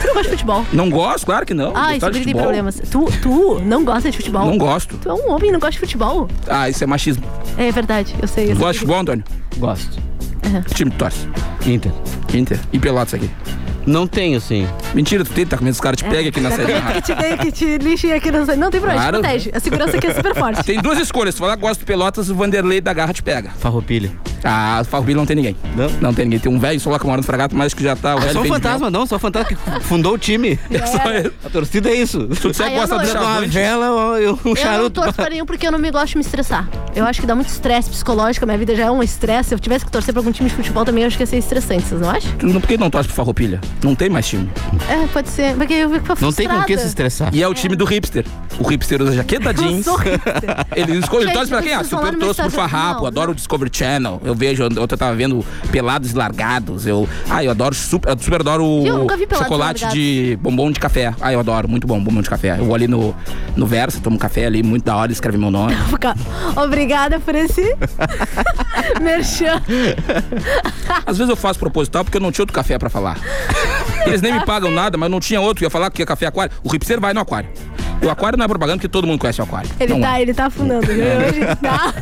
[0.00, 0.66] Tu não gosta de futebol.
[0.72, 1.72] Não gosto, claro que não.
[1.76, 2.80] Ah, isso de tem problemas.
[2.90, 4.46] Tu, tu não gosta de futebol?
[4.46, 4.96] Não gosto.
[4.96, 6.28] Tu é um homem e não gosta de futebol.
[6.48, 7.24] Ah, isso é machismo.
[7.58, 8.52] É verdade, eu sei.
[8.52, 9.24] Eu Gosta de futebol, Antônio?
[9.56, 9.98] Gosto.
[10.66, 11.28] Que time torce?
[11.66, 11.92] Inter.
[12.32, 12.58] Inter.
[12.72, 13.30] E Pelotas aqui.
[13.90, 14.68] Não tenho, sim.
[14.94, 16.72] Mentira, tu tem, tá com medo que os caras te peguem aqui na Tá série.
[16.94, 18.46] que te que te lixem aqui no...
[18.46, 19.16] Não tem problema, Claro.
[19.18, 19.50] te protege.
[19.52, 20.62] A segurança aqui é super forte.
[20.64, 21.34] Tem duas escolhas.
[21.34, 23.50] Se falar que gosta do Pelotas, o Vanderlei da Garra te pega.
[23.58, 24.12] Farroupilha.
[24.44, 25.56] Ah, Farroupilha não tem ninguém.
[25.76, 25.90] Não?
[26.00, 26.38] Não tem ninguém.
[26.40, 28.16] Tem um velho só lá que mora no Fragato, mas que já tá...
[28.16, 29.06] O velho Só um de fantasma, não.
[29.06, 30.58] Só um fantasma que fundou o time.
[30.70, 31.32] É só ele.
[31.44, 32.28] A torcida é isso.
[32.34, 35.00] Se disser Ah, gosta não- não- Uma vela, um Eu não charuto.
[35.00, 36.68] torço pra nenhum porque eu não me gosto de me estressar.
[36.94, 39.50] Eu acho que dá muito estresse psicológico, a minha vida já é um estresse.
[39.50, 41.26] Se eu tivesse que torcer pra algum time de futebol também, eu acho que ia
[41.26, 42.30] ser estressante, vocês não acham?
[42.38, 43.60] Por que não torce pro Farroupilha?
[43.82, 44.50] Não tem mais time.
[44.88, 45.54] É, pode ser.
[45.56, 46.88] Porque eu fico Não tem com o que se frustrada.
[46.88, 47.34] estressar.
[47.34, 48.24] E é o time do hipster.
[48.58, 49.84] O hipster usa jaqueta Eu jeans.
[49.84, 50.32] sou hipster.
[50.74, 51.74] Ele, escolhe, torce pra quem?
[51.74, 52.50] Ah, super torço pro.
[52.50, 54.20] Farrapo, adoro o Discovery Channel.
[54.30, 56.86] Eu vejo, ontem eu tava vendo Pelados e Largados.
[56.86, 61.12] Eu, ah, eu adoro super, eu super adoro Eu chocolate de bombom de café.
[61.20, 62.56] Ah, eu adoro, muito bom, bombom de café.
[62.58, 63.14] Eu vou ali no,
[63.56, 65.74] no Versa, tomo café ali, muito da hora, escreve meu nome.
[66.56, 67.76] Obrigada por esse
[69.02, 69.60] merchan.
[71.04, 73.18] Às vezes eu faço proposital porque eu não tinha outro café pra falar.
[74.06, 75.64] Eles nem me pagam nada, mas não tinha outro.
[75.64, 76.52] Eu ia falar que é café aquário.
[76.62, 77.50] O hipster vai no aquário.
[78.02, 79.68] O aquário não é propaganda porque todo mundo conhece o aquário.
[79.78, 80.22] Ele não tá, é.
[80.22, 80.86] ele tá afundando.
[80.86, 81.04] viu?
[81.04, 81.94] Hoje tá.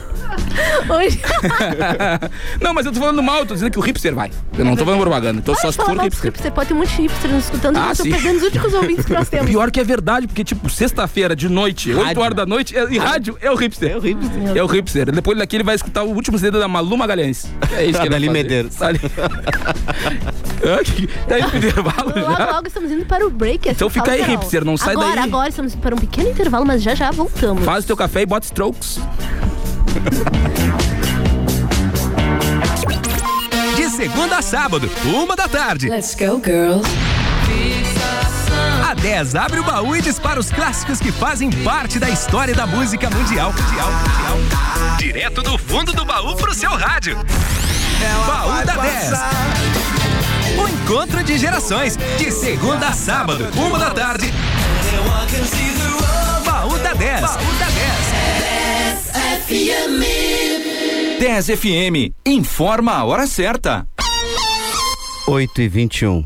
[0.94, 1.20] Hoje.
[2.60, 4.30] não, mas eu tô falando mal, eu tô dizendo que o hipster vai.
[4.56, 5.38] Eu não tô falando propaganda.
[5.38, 6.24] Então só Pode se for hipster.
[6.30, 6.52] hipster.
[6.52, 7.76] Pode ter um monte de hipster nos escutando.
[7.76, 9.46] Ah, eu tô perdendo os únicos ouvintes que nós temos.
[9.50, 12.22] Pior que é verdade, porque, tipo, sexta-feira de noite, 8 Rádio.
[12.22, 13.90] horas da noite, é, e rádio é o hipster.
[13.90, 14.56] É o hipster.
[14.56, 15.10] É o hipster.
[15.12, 17.46] Depois daqui ele vai escutar o último CD da Malu Magalhães.
[17.76, 18.32] É isso que ele vai Dali fazer.
[18.32, 18.76] Medeiros.
[20.62, 22.50] Ah, que- Tá indo pro intervalo Logo, já?
[22.52, 23.68] logo estamos indo para o break.
[23.68, 24.36] Então assim, fica aí, Carol.
[24.36, 25.24] hipster, não sai agora, daí.
[25.24, 27.64] Agora, estamos indo para um pequeno intervalo, mas já já voltamos.
[27.64, 28.98] Faz o teu café e bota strokes.
[33.76, 35.88] De segunda a sábado, uma da tarde.
[35.88, 36.88] Let's go, girls.
[38.88, 42.66] A 10 abre o baú e dispara os clássicos que fazem parte da história da
[42.66, 43.52] música mundial.
[43.52, 44.96] mundial, mundial.
[44.98, 47.16] Direto do fundo do baú pro seu rádio.
[48.26, 49.97] baú da 10.
[50.60, 54.32] O encontro de gerações, de segunda a sábado, uma da tarde.
[56.44, 57.20] Baú da 10.
[57.20, 57.88] Baú da 10.
[61.20, 62.12] 10 FM.
[62.26, 63.86] Informa a hora certa.
[65.26, 66.24] 8 e 21.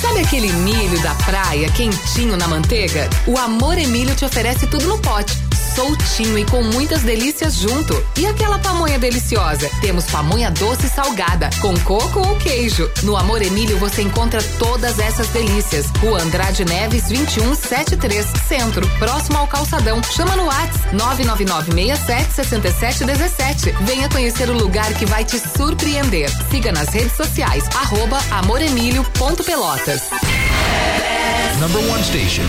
[0.00, 3.08] Sabe aquele milho da praia quentinho na manteiga?
[3.26, 5.32] O Amor Emílio te oferece tudo no pote,
[5.74, 8.00] soltinho e com muitas delícias junto.
[8.16, 9.70] E aquela pamonha deliciosa?
[9.80, 12.90] Temos pamonha doce e salgada, com coco ou queijo.
[13.02, 15.86] No Amor Emílio você encontra todas essas delícias.
[16.00, 20.02] Rua Andrade Neves 2173, Centro, próximo ao Calçadão.
[20.02, 23.72] Chama no WhatsApp 999676717.
[23.82, 26.28] Venha conhecer o lugar que vai te surpreender.
[26.50, 28.18] Siga nas redes sociais, arroba.
[31.60, 32.42] Number one station.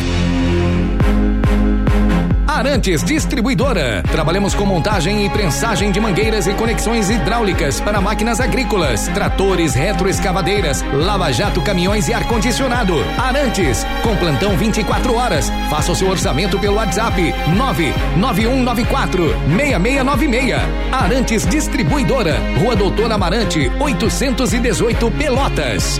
[2.54, 4.04] Arantes Distribuidora.
[4.12, 10.84] Trabalhamos com montagem e prensagem de mangueiras e conexões hidráulicas para máquinas agrícolas, tratores, retroescavadeiras,
[10.94, 12.94] lava-jato, caminhões e ar-condicionado.
[13.18, 15.52] Arantes, com plantão 24 horas.
[15.68, 20.54] Faça o seu orçamento pelo WhatsApp 99194 6696.
[20.92, 22.38] Arantes Distribuidora.
[22.60, 26.00] Rua Doutor Amarante, 818 Pelotas.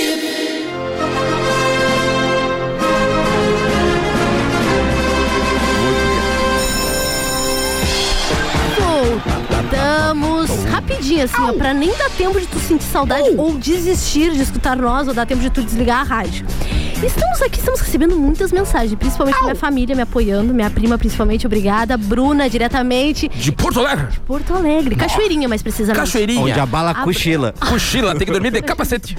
[9.71, 14.41] Voltamos rapidinho, assim, ó, pra nem dar tempo de tu sentir saudade ou desistir de
[14.41, 16.45] escutar nós, ou dar tempo de tu desligar a rádio.
[17.03, 21.47] Estamos aqui, estamos recebendo muitas mensagens, principalmente da minha família me apoiando, minha prima principalmente,
[21.47, 24.07] obrigada, Bruna diretamente de De Porto Alegre.
[24.25, 25.99] Porto Alegre, Cachoeirinha mais precisamente.
[25.99, 26.41] Cachoeirinha.
[26.41, 27.53] Onde a bala Ah, cochila.
[27.59, 29.17] Cochila, tem que dormir de capacete.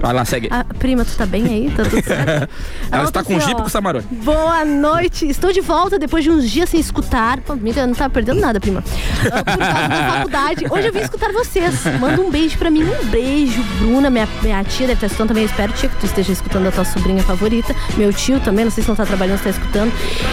[0.00, 0.48] Vai lá, segue.
[0.50, 1.70] Ah, prima, tu tá bem aí?
[1.76, 2.26] Tá tudo certo?
[2.30, 2.48] Ela
[2.90, 4.06] Ela está tá com assim, jipe com Samarone.
[4.10, 7.38] Boa noite, estou de volta depois de uns dias sem escutar.
[7.42, 8.82] Pô, amiga, não tá perdendo nada, prima.
[9.30, 10.64] Ah, Por causa da faculdade.
[10.70, 11.84] Hoje eu vim escutar vocês.
[12.00, 12.82] Manda um beijo pra mim.
[12.82, 15.42] Um beijo, Bruna, minha, minha tia deve estar escutando também.
[15.42, 17.74] Eu espero, tia, que tu esteja escutando a tua sobrinha favorita.
[17.96, 19.92] Meu tio também, não sei se não tá trabalhando, se tá escutando.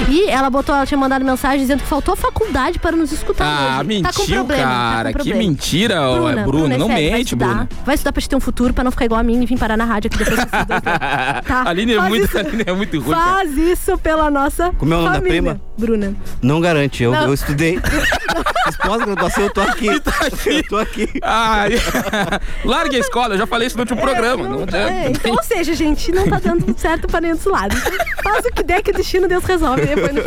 [0.10, 3.46] E ela botou, ela tinha mandado mensagem dizendo que faltou a faculdade para nos escutar
[3.46, 4.02] Ah, hoje.
[4.02, 5.12] tá com mentiu, problema, cara.
[5.12, 6.74] Tá com que mentira, ó, é Bruno.
[6.74, 7.48] é não sério, vai mente, estudar.
[7.48, 7.70] Bruno.
[7.86, 9.58] Vai estudar pra te ter um futuro, pra não ficar igual a mim e vir
[9.58, 10.40] parar na rádio aqui depois.
[10.44, 10.66] que você.
[10.82, 11.42] Tá?
[11.66, 12.38] A Aline é muito, isso.
[12.38, 13.16] Aline é muito ruim.
[13.16, 13.34] cara.
[13.38, 15.42] Faz isso pela nossa Como é o nome da família.
[15.42, 15.62] prima?
[15.78, 16.16] Bruna.
[16.42, 17.28] Não garante, eu, Não.
[17.28, 17.80] eu estudei.
[18.86, 19.88] Pós-graduação, eu tô aqui.
[19.88, 21.10] Eu tô aqui.
[21.22, 21.72] Ai,
[22.66, 24.44] largue a escola, eu já falei isso no último programa.
[24.48, 27.78] Não, Não é, então, ou seja, gente, não tá dando certo pra nenhum dos lados.
[28.24, 29.82] Faz o que der que o destino Deus resolve.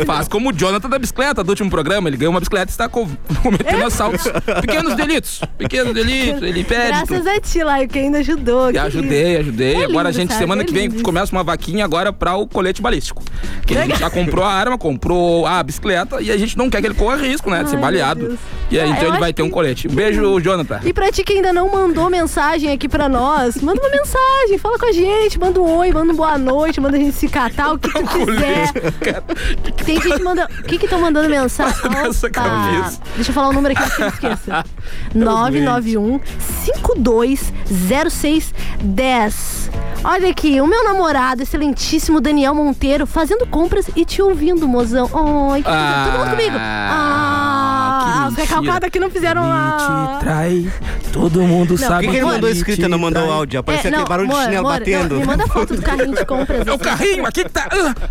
[0.05, 2.09] Faz como o Jonathan da bicicleta do último programa.
[2.09, 3.07] Ele ganhou uma bicicleta e está co-
[3.43, 4.23] cometendo assaltos.
[4.61, 5.41] Pequenos delitos.
[5.57, 6.41] Pequenos delitos.
[6.41, 6.87] Ele pede.
[6.87, 8.71] Graças a ti, lá, que ainda ajudou.
[8.71, 9.75] Que ajudei, ajudei.
[9.75, 10.39] É agora a lindo, gente, sabe?
[10.41, 13.23] semana É que vem, lindo começa uma vaquinha agora para o colete balístico.
[13.65, 16.81] Que a gente já comprou a arma, comprou a bicicleta e a gente não quer
[16.81, 17.63] que ele corra risco, né?
[17.63, 18.37] De ser Ai, baleado.
[18.69, 19.87] E aí, Ah, então ele vai ter um colete.
[19.87, 20.79] Um beijo, Jonathan.
[20.83, 24.77] E pra ti que ainda não mandou mensagem aqui pra nós, manda uma mensagem, fala
[24.79, 27.73] com a gente, manda um oi, manda um boa noite, manda a gente se catar,
[27.73, 28.71] o que tu quiser.
[29.85, 30.47] Tem gente que manda.
[30.59, 31.89] O que que estão mandando mensagem?
[31.89, 32.41] Nessa Opa.
[32.41, 32.99] cabeça.
[33.15, 34.63] Deixa eu falar o número aqui que eu esqueça.
[35.15, 36.19] 991
[38.31, 39.69] 520610.
[40.03, 45.07] Olha aqui, o meu namorado, excelentíssimo Daniel Monteiro, fazendo compras e te ouvindo, mozão.
[45.53, 46.55] Ai, que Ah, todo mundo comigo.
[46.59, 50.17] Ah, que os recalcados aqui não fizeram a.
[50.17, 50.71] te trai,
[51.13, 52.05] todo mundo Por sabe.
[52.05, 53.59] que, que ele mandou escrita e não mandou áudio?
[53.59, 55.13] Apareceu É, aquele não, barulho de chinelo amor, batendo.
[55.13, 56.65] não, me manda foto do carrinho de compras.
[56.67, 57.67] É o carrinho aqui que tá.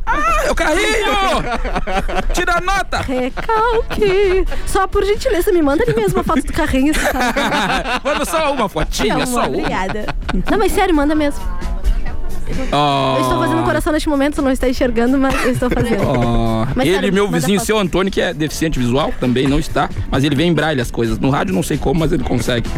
[0.06, 1.12] Ah, é o carrinho!
[2.32, 2.98] Tira a nota!
[2.98, 4.44] Recalque.
[4.66, 6.92] Só por gentileza, me manda ali mesmo a foto do carrinho.
[8.04, 9.58] Manda só uma fotinha, Não, só amor, uma.
[9.58, 10.06] obrigada.
[10.50, 11.40] Não, mas sério, manda mesmo.
[12.72, 13.16] Oh.
[13.16, 16.02] Eu estou fazendo um coração neste momento, você não está enxergando, mas eu estou fazendo.
[16.04, 19.88] Ó, Mas, ele, sério, meu vizinho, seu Antônio, que é deficiente visual, também não está,
[20.10, 21.18] mas ele vê em braille as coisas.
[21.18, 22.68] No rádio não sei como, mas ele consegue.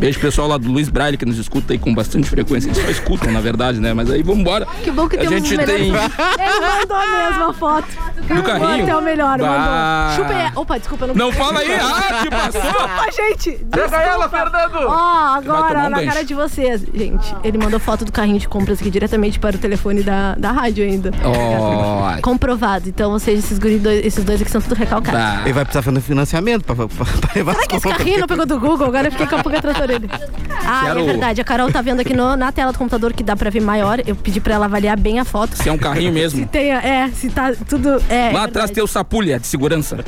[0.00, 2.68] Beijo pessoal lá do Luiz Braille, que nos escuta aí com bastante frequência.
[2.70, 3.92] Eles só escutam, na verdade, né?
[3.92, 4.66] Mas aí vamos embora.
[4.82, 5.76] Que bom que A temos gente melhores.
[5.76, 7.86] tem- Ele mandou a foto.
[8.26, 8.82] Do carrinho?
[8.84, 10.08] Até o melhor, Bah.
[10.08, 10.16] mandou.
[10.24, 10.52] Chupa aí.
[10.54, 12.60] Opa, desculpa, não Não fala aí, ah, que passou!
[12.62, 13.50] Desculpa, gente.
[13.70, 14.28] Pega ela, Desculpa.
[14.30, 14.76] Fernando!
[14.76, 16.06] Ó, tomar agora, um na gancho.
[16.12, 16.82] cara de vocês.
[16.94, 20.50] Gente, ele mandou foto do carrinho de compras aqui diretamente para o telefone da, da
[20.50, 21.10] rádio ainda.
[21.24, 22.88] Ó, Comprovado.
[22.88, 25.20] Então, vocês, esses, guri dois, esses dois aqui são tudo recalcados.
[25.20, 25.42] tá.
[25.44, 28.26] Ele vai precisar fazer um financiamento pra, pra, pra levar Será que esse carrinho não
[28.26, 28.86] pegou do Google?
[28.86, 30.08] Agora eu fiquei com a pulga da orelha.
[30.62, 31.40] Ah, Quero- é verdade.
[31.40, 34.00] A Carol tá vendo aqui no- na tela do computador que dá pra ver maior.
[34.06, 35.56] Eu pedi pra ela avaliar bem a foto.
[35.56, 36.46] Se é um carrinho Se mesmo.
[36.46, 37.88] tem, é, se tá tudo.
[38.08, 38.72] É, Lá é atrás verdade.
[38.74, 39.98] tem o sapulha de segurança.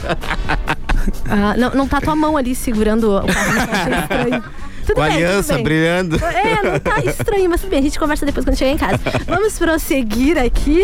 [1.29, 3.71] Ah, não, não tá tua mão ali segurando o carro.
[3.73, 3.93] Achei
[4.29, 4.45] estranho.
[4.87, 5.63] Tudo Com a bem, aliança bem.
[5.65, 6.17] brilhando.
[6.17, 8.99] É, não tá estranho, mas tudo bem, a gente conversa depois quando chegar em casa.
[9.27, 10.83] Vamos prosseguir aqui.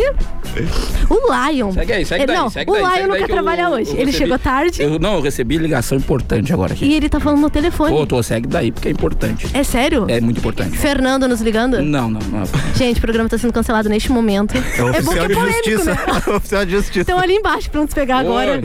[1.10, 1.72] O Lion.
[1.72, 3.32] Segue aí, segue Ele- daí, Não, segue o daí, Lion segue não daí quer que
[3.32, 3.90] eu- trabalhar eu hoje.
[3.90, 6.84] Ele recebi- chegou tarde Eu, não, eu recebi ligação importante agora aqui.
[6.86, 7.90] e ele tá falando no telefone.
[7.92, 9.46] Pô, tô, segue daí, porque é importante.
[9.52, 10.06] É sério?
[10.08, 10.76] É muito importante.
[10.76, 11.80] Fernando nos ligando?
[11.82, 12.42] Não, não, não.
[12.74, 14.54] Gente, o programa tá sendo cancelado neste momento.
[14.56, 15.94] É o É bom que oficial é de polêmico, justiça.
[15.94, 15.98] né?
[16.26, 17.00] É o oficial de justiça.
[17.00, 18.60] Estão ali embaixo prontos pegar agora.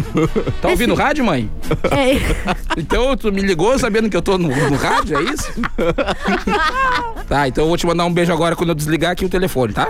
[0.61, 1.49] Tá ouvindo rádio, mãe?
[1.91, 2.53] É.
[2.77, 5.51] Então tu me ligou sabendo que eu tô no, no rádio, é isso?
[7.27, 9.73] tá, então eu vou te mandar um beijo agora quando eu desligar aqui o telefone,
[9.73, 9.89] tá?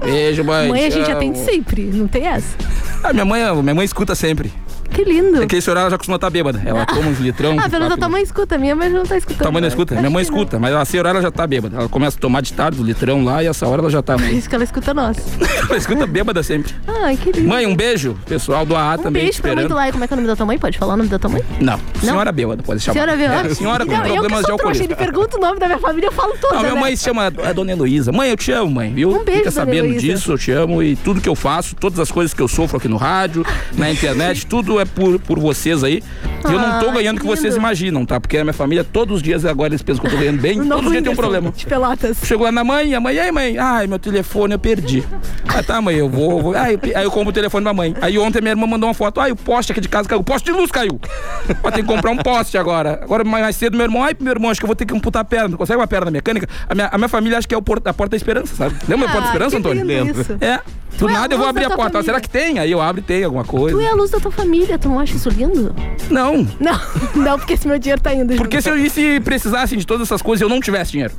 [0.00, 0.68] Beijo, mãe.
[0.68, 2.56] Mãe, a gente atende sempre, não tem essa.
[3.02, 4.52] Ah, minha mãe, minha mãe escuta sempre.
[4.98, 5.40] Que lindo.
[5.44, 6.60] É que esse horário ela já costuma estar bêbada.
[6.64, 7.56] Ela toma uns litrão.
[7.56, 9.42] Ah, pelo menos a tua mãe escuta, minha mãe não tá escutando.
[9.42, 9.94] Tua mãe não escuta?
[9.94, 11.76] Minha mãe escuta, mas a horário ela já tá bêbada.
[11.76, 14.16] Ela começa a tomar de tarde o litrão lá e essa hora ela já tá.
[14.18, 15.16] Por isso que ela escuta nós.
[15.70, 16.74] ela escuta bêbada sempre.
[17.04, 17.48] Ai, que lindo.
[17.48, 18.18] Mãe, um beijo.
[18.26, 19.92] Pessoal do AA um também beijo pra mãe do Lai.
[19.92, 20.58] Como é que é o nome da tua mãe?
[20.58, 21.44] Pode falar o nome da tua mãe?
[21.60, 22.94] Não, senhora bêbada, pode chamar.
[22.94, 23.30] Senhora viu?
[23.30, 24.84] É, senhora com não, eu problemas de sou trouxa, alcoolismo.
[24.84, 26.80] ele pergunta o nome da minha família, eu falo toda, Não, minha né?
[26.80, 28.10] mãe se chama a Dona Heloísa.
[28.10, 29.10] Mãe, eu te amo, mãe, viu?
[29.10, 30.82] Um beijo, Fica sabendo disso, eu te amo.
[30.82, 33.88] E tudo que eu faço, todas as coisas que eu sofro aqui no rádio, na
[33.92, 36.02] internet, tudo é por, por vocês aí.
[36.48, 38.18] E eu não tô Ah, ganhando o que vocês imaginam, tá?
[38.20, 40.62] Porque a minha família, todos os dias agora eles pensam que eu tô ganhando bem,
[40.66, 41.50] todo dia tem um problema.
[41.50, 42.18] De Pelotas.
[42.24, 43.58] Chego lá na mãe, a mãe, e aí mãe?
[43.58, 45.04] Ai, meu telefone eu perdi.
[45.48, 46.42] Ah, tá, mãe, eu vou.
[46.42, 46.54] vou.
[46.56, 47.94] Aí, aí eu compro o telefone da mãe.
[48.00, 49.20] Aí ontem minha irmã mandou uma foto.
[49.20, 50.20] Ai, o poste aqui de casa caiu.
[50.20, 51.00] O poste de luz caiu.
[51.62, 53.00] Ó, tem que comprar um poste agora.
[53.02, 54.02] Agora, mais mais cedo, meu irmão.
[54.02, 55.56] Ai, meu irmão, acho que eu vou ter que amputar a perna.
[55.56, 56.46] Consegue uma perna mecânica?
[56.68, 58.74] A minha, a minha família acha que é o por- a porta da esperança, sabe?
[58.88, 60.10] Lembra a porta da Ah, esperança, que Antônio?
[60.20, 60.36] isso.
[60.40, 60.60] É.
[60.98, 61.98] Do é nada eu vou abrir a porta.
[61.98, 62.58] Ah, Será que tem?
[62.58, 63.76] Aí eu abro e tem alguma coisa.
[63.76, 65.74] Tu é a luz da tua família, tu não acha isso lindo?
[66.10, 66.46] Não.
[66.58, 66.80] Não,
[67.14, 68.64] não, porque esse meu dinheiro tá indo Porque junto.
[68.64, 71.14] se eu e se precisasse de todas essas coisas e eu não tivesse dinheiro.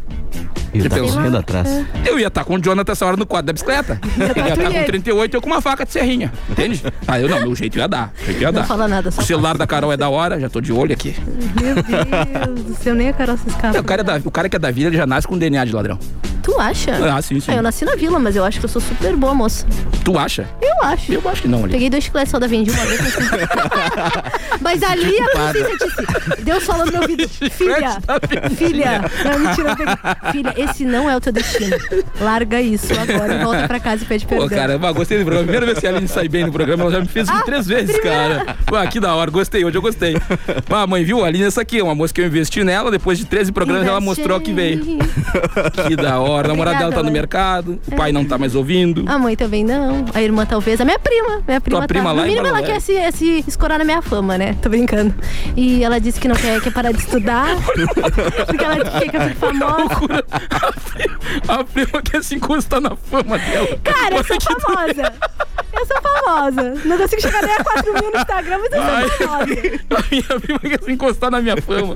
[0.71, 1.67] Ele tá correndo atrás.
[2.05, 3.99] Eu ia estar com o Jonathan essa hora no quadro da bicicleta.
[4.15, 4.85] Ele ia estar e com ele.
[4.85, 6.31] 38 e eu com uma faca de serrinha.
[6.49, 6.83] Entende?
[7.07, 8.13] Ah, eu não, meu jeito ia dar.
[8.21, 8.59] o jeito ia dar.
[8.61, 10.93] Não fala nada, só O celular da Carol é da hora, já tô de olho
[10.93, 11.15] aqui.
[11.59, 13.79] Meu Deus do céu, nem a Carol se escapa.
[13.79, 15.65] O cara, é da, o cara que é da vila, ele já nasce com DNA
[15.65, 15.97] de ladrão.
[16.59, 17.15] Tu acha?
[17.15, 17.51] Ah, sim, sim.
[17.51, 19.65] Ah, eu nasci na vila, mas eu acho que eu sou super boa, moça.
[20.03, 20.45] Tu acha?
[20.61, 21.13] Eu acho.
[21.13, 21.71] Eu acho que não, ali.
[21.71, 22.99] Peguei dois chicletes só da vende uma vez.
[24.61, 26.43] Mas ali a consciência disse.
[26.43, 27.29] Deus falou no meu ouvido.
[27.49, 27.97] Filha,
[28.57, 29.01] filha.
[29.23, 30.31] Não, mentira, eu peguei.
[30.31, 31.77] Filha, esse não é o teu destino.
[32.19, 34.47] Larga isso agora e volta pra casa e pede perdão.
[34.49, 35.43] Pô, cara, mas gostei do programa.
[35.45, 37.67] Primeira vez que a Aline sai bem no programa, ela já me fez Ah, três
[37.67, 38.57] vezes, cara.
[38.65, 40.17] Pô, que da hora, gostei, hoje eu gostei.
[40.69, 41.23] Ah, mãe, viu?
[41.23, 43.87] A Aline, essa aqui é uma moça que eu investi nela, depois de 13 programas
[43.87, 44.83] ela mostrou que veio.
[45.87, 49.03] Que da hora, namorada dela tá no mercado, o pai não tá mais ouvindo.
[49.07, 50.05] A mãe também não.
[50.13, 50.79] A irmã talvez.
[50.81, 51.41] A minha prima.
[51.47, 52.11] Minha prima, prima tá.
[52.13, 54.55] lá No mínimo ela quer se, se escorar na minha fama, né?
[54.61, 55.13] Tô brincando.
[55.55, 57.55] E ela disse que não quer, quer parar de estudar.
[58.45, 60.25] porque ela quer que eu fique famosa.
[61.47, 63.79] A prima quer se encostar na fama dela.
[63.83, 65.13] Cara, eu sou famosa.
[65.79, 66.73] Eu sou famosa.
[66.85, 69.07] Não consigo chegar nem a 4 mil no Instagram, mas eu Ai.
[69.07, 69.45] sou famosa.
[69.89, 71.95] A minha prima quer se encostar na minha fama.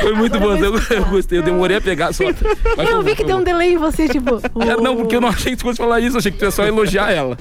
[0.00, 2.24] Foi muito bom, eu, eu gostei, eu demorei a pegar só.
[2.24, 3.44] Mas Eu foi vi que foi deu um bom.
[3.44, 4.38] delay em você, tipo.
[4.68, 6.44] É, não, porque eu não achei que tu fosse falar isso, eu achei que tu
[6.44, 7.36] ia só elogiar ela.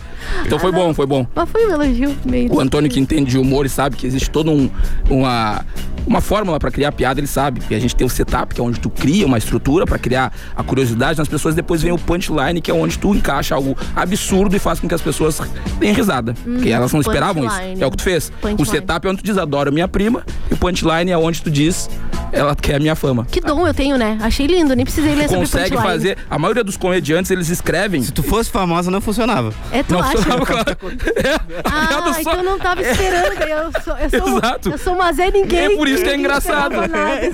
[0.46, 1.26] Então foi bom, foi bom.
[1.36, 2.54] Mas foi um elogio meio.
[2.54, 4.70] O Antônio que entende de humor e sabe que existe toda um,
[5.10, 5.66] uma,
[6.06, 7.60] uma fórmula pra criar piada, ele sabe.
[7.62, 10.32] Que a gente tem o setup, que é onde tu cria uma estrutura pra criar
[10.56, 14.56] a curiosidade nas pessoas, depois vem o punchline, que é onde tu encaixa algo absurdo
[14.56, 15.42] e faz com que as pessoas
[15.80, 16.34] tenham risada.
[16.44, 17.56] porque elas não esperavam isso.
[17.80, 18.30] É o que tu fez.
[18.30, 18.66] O Punchline.
[18.70, 21.90] setup é onde tu diz, adoro minha prima, e o punchline é onde tu diz,
[22.32, 23.26] ela quer a minha fama.
[23.30, 24.18] Que dom eu tenho, né?
[24.22, 25.92] Achei lindo, nem precisei ler Tu sobre consegue punchline.
[25.94, 26.18] fazer.
[26.30, 28.02] A maioria dos comediantes, eles escrevem.
[28.04, 29.54] Se tu fosse famosa, não funcionava.
[29.72, 30.12] É, tu Não acha?
[30.18, 30.78] funcionava, claro.
[31.18, 33.28] É, Ah, só- então eu não tava esperando.
[33.48, 34.70] Eu sou, eu sou, Exato.
[34.70, 35.60] eu sou uma Zé Ninguém.
[35.74, 36.76] É por isso que é engraçado.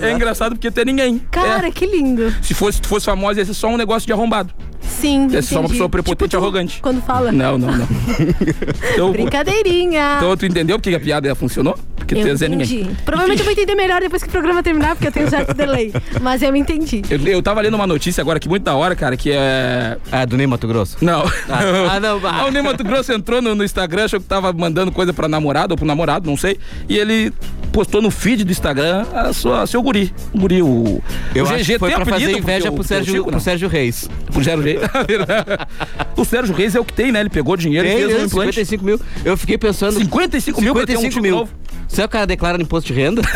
[0.02, 1.20] É engraçado porque tem ninguém.
[1.32, 1.72] Cara, É.
[1.72, 2.34] que lindo.
[2.42, 4.54] Se fosse, tu fosse famosa, ia ser só um negócio de arrombado.
[4.88, 5.28] Sim.
[5.32, 6.80] Ia ser só uma pessoa prepotente e Tipo tu, arrogante.
[6.82, 7.32] Quando fala.
[7.32, 7.88] Não, não, não.
[8.94, 10.16] Então, Brincadeirinha.
[10.18, 11.78] então tu entendeu porque a piada funcionou?
[11.96, 12.78] Porque tu eu ia dizer entendi.
[12.78, 12.98] ninguém.
[13.06, 15.54] Provavelmente eu vou entender melhor depois que o programa terminar, porque eu tenho um certo
[15.54, 15.92] delay.
[16.22, 17.02] Mas eu me entendi.
[17.10, 19.98] Eu, eu tava lendo uma notícia agora que muito da hora, cara, que é.
[20.12, 20.98] Ah, do Ney Mato Grosso.
[21.02, 21.24] Não.
[21.50, 22.32] Ah, não, bah.
[22.42, 25.28] Ah, o Ney Mato Grosso entrou no, no Instagram, achou que tava mandando coisa pra
[25.28, 26.58] namorada ou pro namorado, não sei.
[26.90, 27.32] E ele
[27.74, 30.14] postou no feed do Instagram a sua, seu guri.
[30.32, 31.02] O guri, o.
[31.36, 33.40] Eu o acho que foi tem pra fazer inveja pro Sérgio, Chico, pro.
[33.40, 34.08] Sérgio Reis.
[34.30, 34.80] O Sérgio Reis.
[36.16, 37.20] o Sérgio Reis é o que tem, né?
[37.20, 38.24] Ele pegou dinheiro e fez um né?
[38.26, 38.54] implante.
[38.54, 39.02] 55 mil.
[39.26, 40.00] Eu fiquei pensando.
[40.00, 41.36] 55 mil pra ter um 55 tipo mil.
[41.38, 41.63] novo.
[41.94, 43.22] Se o cara declara no imposto de renda,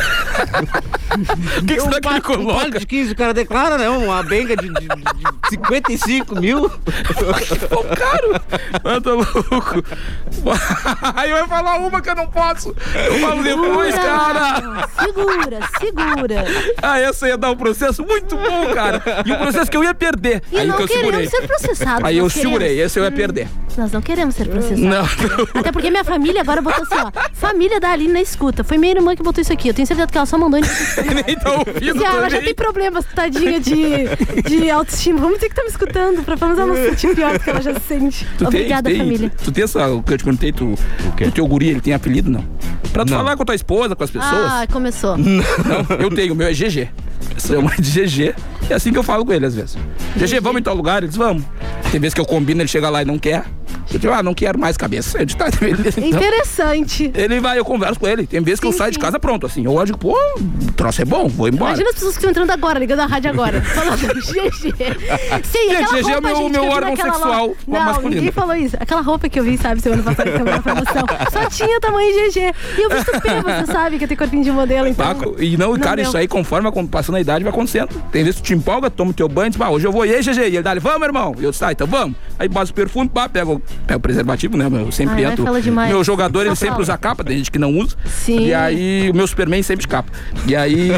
[1.17, 2.79] O que, que será que ele um coloca?
[2.79, 3.89] de 15, o cara declara, né?
[3.89, 6.69] Uma benga de, de, de 55 mil.
[7.49, 8.41] Ficou caro.
[8.83, 9.83] Ah, tá louco.
[11.15, 12.75] Aí vai falar uma que eu não posso.
[12.93, 14.87] Eu falo depois, cara.
[15.03, 16.45] Segura, segura.
[16.83, 19.01] Ah, essa ia dar um processo muito bom, cara.
[19.25, 20.43] E um processo que eu ia perder.
[20.51, 21.11] E Aí não que eu segurei.
[21.11, 22.03] queremos ser processados.
[22.03, 22.33] Aí eu queremos.
[22.33, 23.47] segurei, esse eu ia perder.
[23.77, 24.81] Nós não queremos ser processados.
[24.81, 25.05] Não,
[25.61, 27.11] Até porque minha família agora botou assim, ó.
[27.33, 28.46] Família da Aline na escuta.
[28.63, 29.69] Foi minha irmã que botou isso aqui.
[29.69, 30.67] Eu tenho certeza que ela só mandou ele.
[31.25, 33.77] Nem tá ouvindo ela já tem problemas, tadinha de,
[34.47, 35.19] de autoestima.
[35.19, 37.39] Vamos dizer que tá me escutando, pra pelo menos ela não se sentir pior do
[37.43, 38.27] que ela já se sente.
[38.37, 39.31] Tu Obrigada, tem, família.
[39.43, 42.29] Tu tem essa, o que eu te contei, tu, o teu guri, ele tem apelido,
[42.29, 42.43] não?
[42.91, 43.17] Pra tu Não.
[43.17, 44.33] falar com a tua esposa, com as pessoas.
[44.33, 45.17] Ah, começou.
[45.17, 46.89] Não, eu tenho, o meu é GG.
[47.37, 48.33] Chama de GG.
[48.69, 49.77] É assim que eu falo com ele às vezes.
[50.15, 51.03] GG, vamos em tal lugar?
[51.03, 51.43] Eles vamos.
[51.91, 53.45] Tem vezes que eu combino, ele chega lá e não quer.
[53.91, 55.17] Eu digo, ah, não quero mais cabeça.
[55.21, 56.19] Eu digo, tá, beleza, então.
[56.19, 57.11] Interessante.
[57.13, 58.27] Ele vai, eu converso com ele.
[58.27, 59.01] Tem vezes que eu Sim, saio de sim.
[59.01, 59.63] casa pronto, assim.
[59.65, 61.71] Eu olho digo, pô, o troço é bom, vou embora.
[61.71, 64.73] Imagina as pessoas que estão entrando agora, ligando a rádio agora, falando GG.
[65.43, 67.55] Sim, aquela GG é roupa, meu- gente, meu eu vi órgão sexual loja.
[67.67, 68.15] Não, masculino.
[68.15, 68.75] ninguém falou isso.
[68.79, 72.39] Aquela roupa que eu vi, sabe, semana passada que na promoção, só tinha tamanho GG.
[72.77, 75.05] E eu visto P, você sabe que eu tenho corpinho de modelo, então...
[75.05, 76.05] Paco, e não, Não cara, deu.
[76.05, 77.89] isso aí, conforme passando a idade, vai acontecendo.
[78.11, 80.05] Tem vezes que tu te empolga, toma o teu banho, diz, pá, hoje eu vou,
[80.05, 80.37] e aí, GG?
[80.39, 81.35] E ele dá, vamos, irmão.
[81.39, 82.15] E eu disse, tá, então vamos.
[82.37, 84.65] Aí passa o perfume, pá, pega o, pega o preservativo, né?
[84.71, 85.61] Eu sempre vai, entro.
[85.61, 85.89] demais.
[85.89, 86.83] Meu jogador, ele Só sempre fala.
[86.83, 87.95] usa capa, tem gente que não usa.
[88.05, 88.47] Sim.
[88.47, 90.11] E aí, o meu Superman sempre de capa.
[90.47, 90.89] E aí.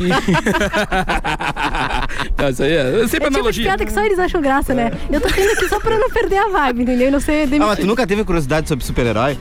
[2.38, 3.64] não, isso aí é, é sempre É tipo analogia.
[3.66, 4.92] piada que só eles acham graça, né?
[5.12, 7.08] Eu tô vindo aqui só pra não perder a vibe, entendeu?
[7.08, 9.38] E não ser Ah, mas tu nunca teve curiosidade sobre super-herói?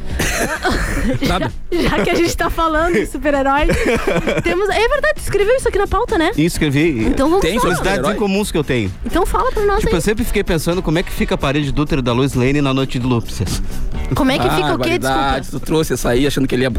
[1.26, 1.52] Nada.
[1.72, 3.68] Já que a gente tá falando de super-heróis,
[4.42, 4.68] temos...
[4.68, 6.30] É verdade, tu escreveu isso aqui na pauta, né?
[6.36, 7.04] E escrevi.
[7.06, 7.60] Então vamos Tem falar.
[7.62, 8.16] Curiosidades Super-herói?
[8.16, 8.92] incomuns que eu tenho.
[9.04, 9.96] Então fala pra nós Tipo, aí.
[9.96, 12.60] eu sempre fiquei pensando como é que fica a parede do útero da Lois Lane
[12.60, 13.06] na noite de
[14.14, 14.98] Como é que Ah, fica o quê?
[14.98, 15.14] Desculpa.
[15.14, 16.70] barbaridade, Tu trouxe essa aí achando que ele ia.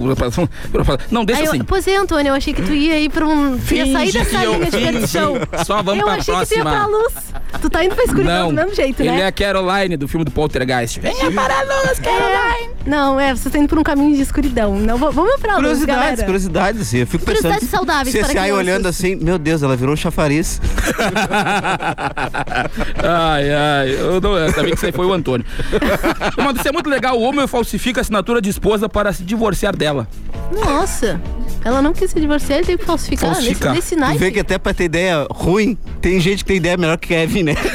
[1.12, 1.64] Não, deixa Aí eu, assim.
[1.64, 3.58] Pois é, Antônio, eu achei que tu ia ir pra um.
[3.58, 5.34] Tu ia sair Finge dessa eu linha de perdição.
[5.66, 7.14] Só vamos eu pra achei que tu ia pra luz.
[7.62, 9.22] Tu tá indo pra escuridão Não, do mesmo jeito, ele né?
[9.22, 11.00] é a Caroline do filme do Poltergeist.
[11.00, 12.70] Venha para a luz, Caroline!
[12.86, 14.76] Não, é, você tá indo por um caminho de escuridão.
[14.76, 16.24] Não, vamos pra luz, Curiosidades, galera.
[16.24, 16.98] curiosidades, assim.
[17.00, 17.42] Eu fico pensando.
[17.44, 18.58] Curiosidades saudáveis para CSI crianças.
[18.58, 20.62] olhando assim, meu Deus, ela virou um chafariz.
[23.04, 25.46] ai, ai, eu não, eu sabia que isso aí foi o Antônio.
[26.58, 27.18] Isso é muito legal.
[27.18, 30.08] O homem falsifica a assinatura de esposa para se divorciar dela.
[30.52, 31.20] Nossa,
[31.64, 33.34] ela não quis se divorciar, ele tem que falsificar.
[33.34, 33.74] Falsificar.
[33.74, 36.98] Nesse, nesse vê que até pra ter ideia ruim, tem gente que tem ideia melhor
[36.98, 37.56] que Kevin, né?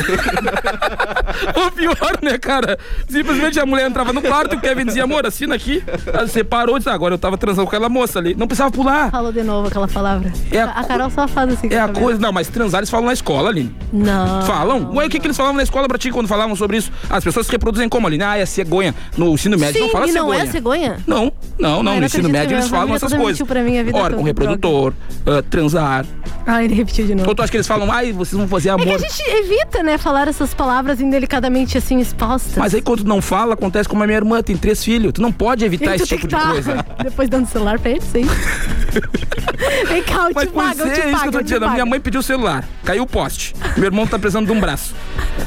[1.56, 2.78] O pior, né, cara?
[3.08, 5.82] Simplesmente a mulher entrava no quarto e o Kevin dizia, amor, assina aqui.
[6.06, 8.34] Ela separou e disse, "Ah, agora eu tava transando com aquela moça ali.
[8.34, 9.10] Não precisava pular.
[9.10, 10.32] Falou de novo aquela palavra.
[10.50, 11.68] É a a, Carol só faz assim.
[11.70, 12.20] É a coisa.
[12.20, 13.74] Não, mas transar eles falam na escola, Aline.
[13.92, 14.42] Não.
[14.42, 14.90] Falam?
[14.94, 16.92] Ué, o que, que eles falavam na escola pra ti quando falavam sobre isso?
[17.10, 18.22] As pessoas se reproduzem como, Aline?
[18.22, 18.94] Ah, é cegonha.
[19.16, 20.42] No ensino médio Sim, não fala e não cegonha.
[20.42, 20.96] é cegonha?
[21.06, 21.92] Não, não, não.
[21.92, 23.48] Ai, no não ensino médio que eles falam essas coisas.
[23.92, 24.92] Órgão reprodutor,
[25.27, 26.05] ah, transar.
[26.46, 27.29] Ah, ele repetiu de novo.
[27.29, 28.94] Ou tu acha que eles falam, ai, vocês vão fazer É que amor.
[28.94, 32.57] a gente evita, né, falar essas palavras indelicadamente assim expostas.
[32.57, 35.12] Mas aí quando tu não fala, acontece como a minha irmã, tem três filhos.
[35.12, 36.85] Tu não pode evitar esse tipo de coisa.
[37.03, 38.24] Depois dando celular pra eles, sim.
[39.88, 41.22] Vem cá, eu te pois pago, eu é, te é isso pago.
[41.22, 41.64] que eu tô dizendo.
[41.64, 41.90] A minha pago.
[41.90, 43.55] mãe pediu o celular, caiu o poste.
[43.77, 44.94] Meu irmão tá precisando de um braço.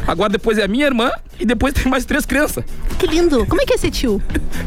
[0.07, 2.63] Agora depois é a minha irmã e depois tem mais três crianças.
[2.97, 3.45] Que lindo.
[3.45, 4.21] Como é que é ser tio?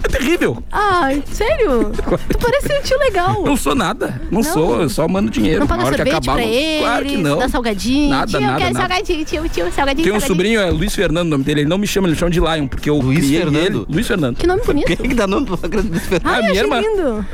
[0.04, 0.62] É terrível.
[0.70, 1.90] Ai, sério?
[2.38, 3.42] tu parece um tio legal.
[3.44, 4.20] Não sou nada.
[4.30, 4.52] Não, Não?
[4.52, 5.60] sou, eu só mando dinheiro.
[5.60, 7.38] Não paga Na hora que sorvete acabar, pra não- eles, Claro que não.
[7.38, 8.10] dá salgadinho.
[8.10, 8.88] Nada, tio, nada, eu quero nada.
[8.88, 10.20] salgadinho, tio, tio, salgadinho, Tem um salgadinho.
[10.20, 11.60] sobrinho, é Luiz Fernando, o nome dele.
[11.60, 13.64] Ele não me chama, ele me chama de Lion, porque eu Luiz criei Fernando?
[13.64, 13.86] ele.
[13.88, 14.36] Luiz Fernando.
[14.36, 14.86] Que nome bonito.
[14.86, 15.90] Quem que dá nome pra uma grande
[16.24, 16.80] Ai, a eu minha irmã.
[16.80, 17.26] lindo.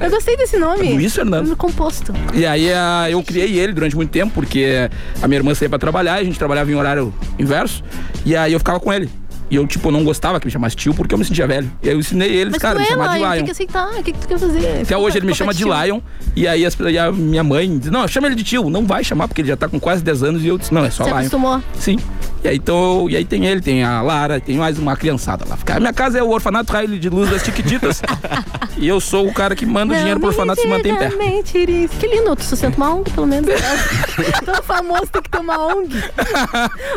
[0.00, 0.92] Eu gostei desse nome.
[0.94, 1.44] Luiz Fernando.
[1.44, 2.12] Nome composto.
[2.34, 4.88] E aí a- eu criei ele durante muito tempo, porque
[5.20, 7.82] a minha irmã saía pra trabalhar, a gente trabalhava em horário inverso,
[8.24, 9.08] e aí eu ficava com ele.
[9.52, 11.70] E eu, tipo, não gostava que me chamasse tio porque eu me sentia velho.
[11.82, 13.86] E aí eu ensinei eles, Mas cara, me é chamar de Lion, tem que aceitar.
[13.90, 14.80] O que, que tu quer fazer?
[14.80, 16.00] Até hoje ele me chama de Lion,
[16.34, 18.70] e aí as- e a minha mãe diz, não, chama ele de tio.
[18.70, 20.82] Não vai chamar, porque ele já tá com quase 10 anos, e eu disse, não,
[20.86, 21.18] é só Se Lion.
[21.18, 21.62] acostumou.
[21.78, 21.98] Sim.
[22.42, 25.56] E aí, então, e aí tem ele, tem a Lara, tem mais uma criançada lá.
[25.76, 28.02] A minha casa é o orfanato Raio de Luz das Tiquititas.
[28.78, 31.10] e eu sou o cara que manda o dinheiro pro orfanato se manter em pé.
[31.10, 31.90] Mentiris.
[32.00, 33.48] Que lindo, tu sustenta uma ONG, pelo menos.
[34.44, 35.94] Todo famoso tem que ter uma ONG.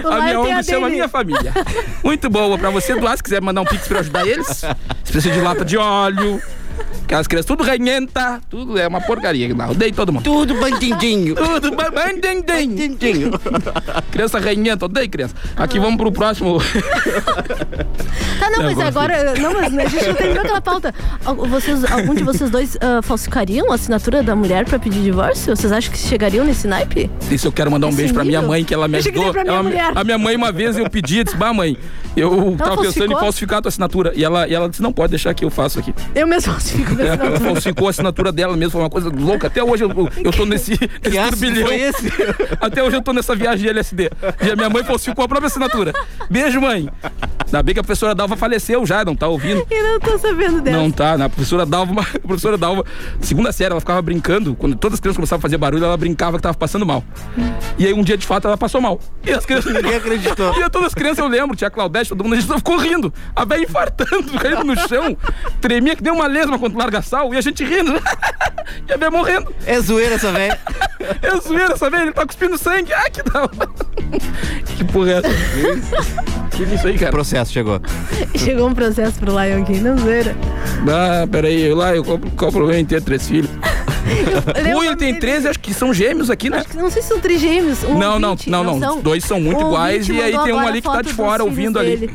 [0.10, 0.96] A minha ONG chama dele.
[0.96, 1.54] Minha Família.
[2.04, 2.58] Muito boa.
[2.58, 4.48] Pra você doar, se quiser mandar um pix pra ajudar eles.
[5.04, 6.42] Se precisa de lata de óleo.
[7.04, 8.42] Aquelas crianças tudo ranhenta.
[8.50, 9.70] Tudo é uma porcaria lá.
[9.70, 10.24] Odeio todo mundo.
[10.24, 11.36] Tudo bandidinho.
[11.36, 12.44] Tudo bandindinho.
[12.44, 13.32] bandidinho.
[14.12, 15.36] Criança ranhenta, odeio criança.
[15.56, 16.58] Aqui vamos pro próximo.
[18.40, 19.34] Tá, não, mas agora.
[19.36, 20.94] Não, mas a gente não terminou aquela pauta.
[21.50, 25.56] Vocês, algum de vocês dois ah, falsificariam a assinatura da mulher pra pedir divórcio?
[25.56, 27.10] Vocês acham que chegariam nesse naipe?
[27.32, 28.50] Isso eu quero mandar um Esse beijo pra minha nível?
[28.50, 29.34] mãe, que ela me ajudou.
[29.34, 31.78] minha Ela a minha mãe, uma vez, eu pedi, disse, bah, mãe,
[32.16, 34.12] eu tava pensando em falsificar a tua assinatura.
[34.16, 35.94] E ela, e ela disse, não pode deixar que eu faço aqui.
[36.14, 39.48] Eu mesmo falsifico minha Ela falsificou a assinatura dela mesmo, foi uma coisa louca.
[39.48, 39.90] Até hoje eu,
[40.24, 40.72] eu, tô nesse,
[41.04, 41.68] nesse turbilhão.
[41.68, 42.12] foi esse?
[42.60, 44.10] Até hoje eu tô nessa viagem de LSD.
[44.42, 45.94] E a minha mãe falsificou a própria assinatura.
[46.30, 46.90] Beijo, mãe.
[47.46, 49.66] Ainda bem que a professora Dalva faleceu já, não tá ouvindo.
[49.70, 50.78] Eu não tô sabendo dela.
[50.78, 52.84] Não tá, na professora Dalva, a professora Dalva,
[53.22, 56.38] segunda série, ela ficava brincando, quando todas as crianças começavam a fazer barulho, ela brincava
[56.38, 57.04] que tava passando mal.
[57.78, 59.00] E aí um dia, de fato, ela passou mal.
[59.24, 59.74] E as crianças.
[59.74, 60.54] Ninguém acreditou.
[60.60, 63.14] E todas as crianças eu lembro, tinha a Claudete, todo mundo, a gente ficou rindo.
[63.36, 65.16] A velha infartando, caindo no chão,
[65.62, 67.94] tremia que deu uma lesma quando larga sal, e a gente rindo.
[68.88, 69.54] E a morrendo.
[69.66, 70.58] É zoeira essa velha.
[71.22, 72.92] É zoeira essa velha, ele tá cuspindo sangue.
[72.94, 73.48] Ah, que da.
[74.76, 75.30] Que porra é essa?
[76.50, 77.12] Que é isso aí, cara?
[77.12, 77.80] Processo chegou.
[78.36, 80.36] Chegou um processo pro Lion King, não zoeira.
[80.90, 83.52] Ah, peraí, eu lá eu compro, compro em ter três filhos.
[84.76, 85.20] O ele tem dele?
[85.20, 86.64] 13, acho que são gêmeos aqui, né?
[86.76, 87.84] Não sei se são trigêmeos.
[87.84, 88.80] Um Não, não, não, não.
[88.80, 88.98] são?
[88.98, 91.44] Os dois são muito Um iguais e aí tem um ali que tá de fora
[91.44, 91.98] ouvindo ali.
[91.98, 92.14] dele.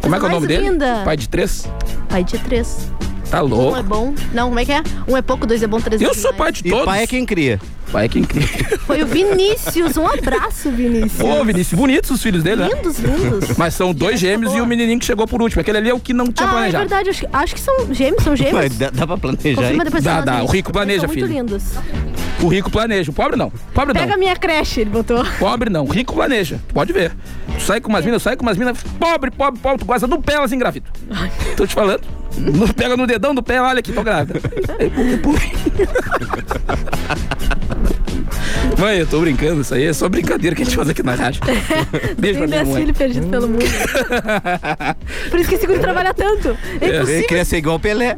[0.00, 0.70] Como é que é o nome dele?
[0.70, 1.02] linda.
[1.04, 1.68] Pai de três?
[2.08, 2.90] Pai de três.
[3.32, 3.82] Tá Um é louco.
[3.82, 4.14] bom.
[4.34, 4.82] Não, como é que é?
[5.08, 6.84] Um é pouco, dois é bom, três é Eu sou pai de E todos.
[6.84, 7.58] pai é quem cria.
[7.90, 8.46] Pai é quem cria.
[8.86, 9.96] Foi o Vinícius.
[9.98, 11.20] Um abraço, Vinícius.
[11.20, 12.70] Ô, Vinícius, bonitos os filhos dele, né?
[12.74, 13.56] Lindos, lindos.
[13.58, 15.60] Mas são dois gêmeos e o menininho que chegou por último.
[15.60, 16.88] Aquele ali é o que não tinha ah, é planejado.
[16.88, 17.10] verdade.
[17.10, 18.54] Acho, acho que são gêmeos, são gêmeos.
[18.56, 19.54] Mas dá, dá pra planejar aí?
[19.56, 20.42] Confirma depois Dá, dá.
[20.42, 21.26] O rico planeja, Eles são filho.
[21.26, 21.64] muito lindos.
[22.42, 23.10] O rico planeja.
[23.10, 23.52] O pobre não.
[23.74, 24.18] Pobre Pega a não.
[24.18, 25.22] minha creche, ele botou.
[25.38, 25.84] Pobre não.
[25.84, 26.58] O rico planeja.
[26.72, 27.12] Pode ver.
[27.58, 28.78] Tu sai com umas minas, sai com umas minas.
[28.98, 29.78] Pobre, pobre, pobre.
[29.78, 30.90] Tu gosta do pé, elas engravidam.
[31.56, 32.00] Tô te falando.
[32.38, 34.40] No- Pega no dedão do pé, olha aqui, tô grávida.
[34.78, 35.32] É, é, pô.
[38.82, 41.14] Mãe, eu tô brincando, isso aí é só brincadeira que a gente faz aqui na
[41.14, 41.40] rádio.
[42.18, 42.80] Beijo pra Tem minha dez mãe.
[42.80, 43.64] filhos perdidos pelo mundo.
[45.30, 46.56] Por isso que esse guri trabalha tanto.
[46.80, 47.26] É Ele impossível.
[47.28, 48.16] queria ser igual o Pelé.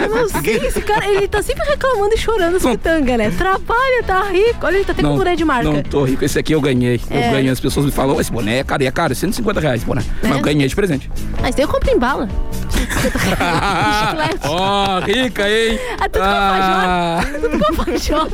[0.00, 3.30] Eu não sei, esse cara, ele tá sempre reclamando e chorando as pitangas, né?
[3.36, 4.64] Trabalha, tá rico.
[4.64, 5.64] Olha, ele tá até com boné de marca.
[5.68, 7.00] Não tô rico, esse aqui eu ganhei.
[7.10, 7.26] É.
[7.28, 7.50] Eu ganhei.
[7.50, 10.02] As pessoas me falam, "Ô, esse boné é caro, é caro, 150 reais esse boné.
[10.22, 11.10] Mas eu ganhei de presente.
[11.42, 12.28] Ah, isso daí eu compro em bala.
[12.70, 14.38] Chiclete.
[14.44, 15.78] Ó, rica, hein?
[15.98, 17.40] Ah, tudo com Ah, alfajor.
[17.40, 18.28] Tudo com alfajor.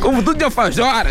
[0.00, 1.10] Como tudo de alfajora.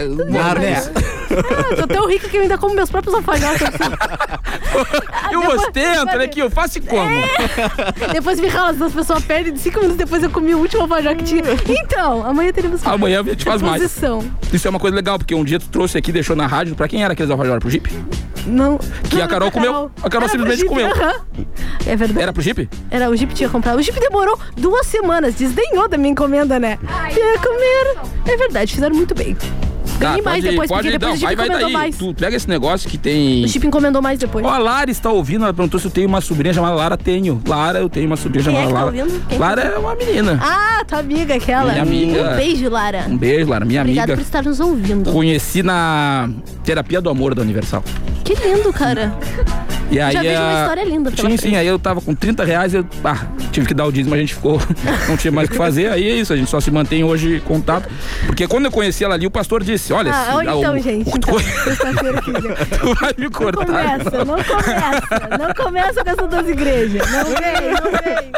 [1.38, 1.66] Ah?
[1.72, 3.62] Ah, tô tão rica que eu ainda como meus próprios alfajores.
[3.62, 3.74] assim.
[5.32, 7.10] Eu depois- ostento, olha aqui, eu faço e como.
[8.14, 9.56] Depois me rala, as pessoas perdem.
[9.56, 11.42] Cinco minutos depois eu comi o último alfajor que tinha.
[11.68, 13.82] Então, amanhã teremos Amanhã a gente faz mais.
[13.82, 16.88] Isso é uma coisa legal, porque um dia tu trouxe aqui, deixou na rádio, pra
[16.88, 17.60] quem era aqueles alfajores?
[17.62, 17.90] Pro Jeep?
[18.46, 18.78] Não.
[19.10, 19.92] Que não, a Carol comeu.
[20.04, 20.88] A Carol Era simplesmente comeu.
[20.92, 21.14] aham.
[21.88, 22.22] É verdade.
[22.22, 22.70] Era pro Jeep?
[22.92, 23.80] Era, o Jeep tinha comprado.
[23.80, 26.78] O Jeep demorou duas semanas, desdenhou da minha encomenda, né?
[27.10, 28.12] E comeram.
[28.28, 29.36] É verdade, fizeram muito bem.
[30.00, 31.74] Ganhei Tá, mais depois, pode, porque depois não, o Jeep vai, vai encomendou daí.
[31.74, 31.98] mais.
[31.98, 33.44] Tu pega esse negócio que tem...
[33.44, 34.46] O Jeep encomendou mais depois.
[34.46, 36.98] Ó, a Lara está ouvindo, ela perguntou se eu tenho uma sobrinha chamada Lara.
[36.98, 37.42] Tenho.
[37.48, 38.98] Lara, eu tenho uma sobrinha Quem é chamada tá Lara.
[39.04, 39.28] ouvindo?
[39.28, 40.40] Quem Lara é uma menina.
[40.42, 41.72] Ah, tua amiga aquela.
[41.72, 42.32] Minha amiga.
[42.32, 43.06] Um beijo, Lara.
[43.10, 44.18] Um beijo, Lara, minha Obrigada amiga.
[44.18, 45.12] por estar nos ouvindo.
[45.12, 46.30] Conheci na
[46.64, 47.84] terapia do amor da Universal.
[48.24, 49.14] Que lindo, cara.
[49.92, 51.42] E aí, Já vejo uma história linda Sim, frente.
[51.42, 54.18] sim, aí eu tava com 30 reais, eu ah, tive que dar o dízimo, a
[54.18, 54.60] gente ficou,
[55.08, 57.36] não tinha mais o que fazer, aí é isso, a gente só se mantém hoje
[57.36, 57.88] em contato.
[58.26, 61.10] Porque quando eu conheci ela ali, o pastor disse, olha, Ah, olha então, o- gente.
[61.10, 61.46] o- Então, vem.
[62.80, 63.66] tu vai me Não cortar.
[63.66, 65.38] começa, não começa.
[65.38, 67.12] Não começa com essa das igrejas.
[67.12, 68.32] Não vem, não vem.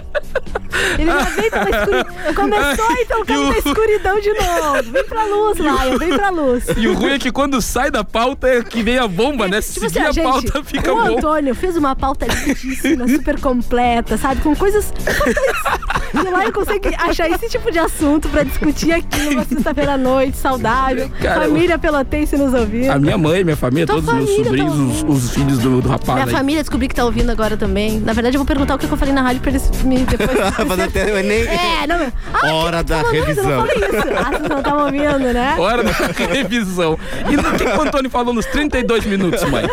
[1.11, 2.33] Ele já veio pela escuridão.
[2.35, 4.91] Começou então o caminho da escuridão de novo.
[4.91, 6.63] Vem pra luz, Laia, vem pra luz.
[6.77, 9.61] E o ruim é que quando sai da pauta é que vem a bomba, né?
[9.61, 11.17] Se Tipo assim, seguir a a gente, pauta, fica o bom.
[11.17, 14.41] Antônio fez uma pauta lindíssima, super completa, sabe?
[14.41, 15.94] Com coisas importantes.
[16.23, 19.97] E o Laia consegue achar esse tipo de assunto pra discutir aqui numa sexta-feira à
[19.97, 21.09] noite, saudável.
[21.21, 22.89] Cara, família pelotense nos ouvindo.
[22.91, 25.81] A minha mãe, minha família, Tua todos os meus sobrinhos, tá os, os filhos do,
[25.81, 26.31] do rapaz Minha aí.
[26.31, 27.99] família descobri que tá ouvindo agora também.
[27.99, 30.29] Na verdade, eu vou perguntar o que eu falei na rádio pra eles me depois.
[30.67, 31.43] Fazer até o Enem.
[31.43, 32.11] É, não.
[32.33, 33.49] Ah, Hora que- da não, mas Eu revisão.
[33.49, 34.07] não falei isso.
[34.17, 35.55] Ah, vocês não estavam ouvindo, né?
[35.57, 35.91] Hora da
[36.33, 36.99] revisão.
[37.29, 39.65] E no que, o Antônio falou nos 32 minutos, mãe?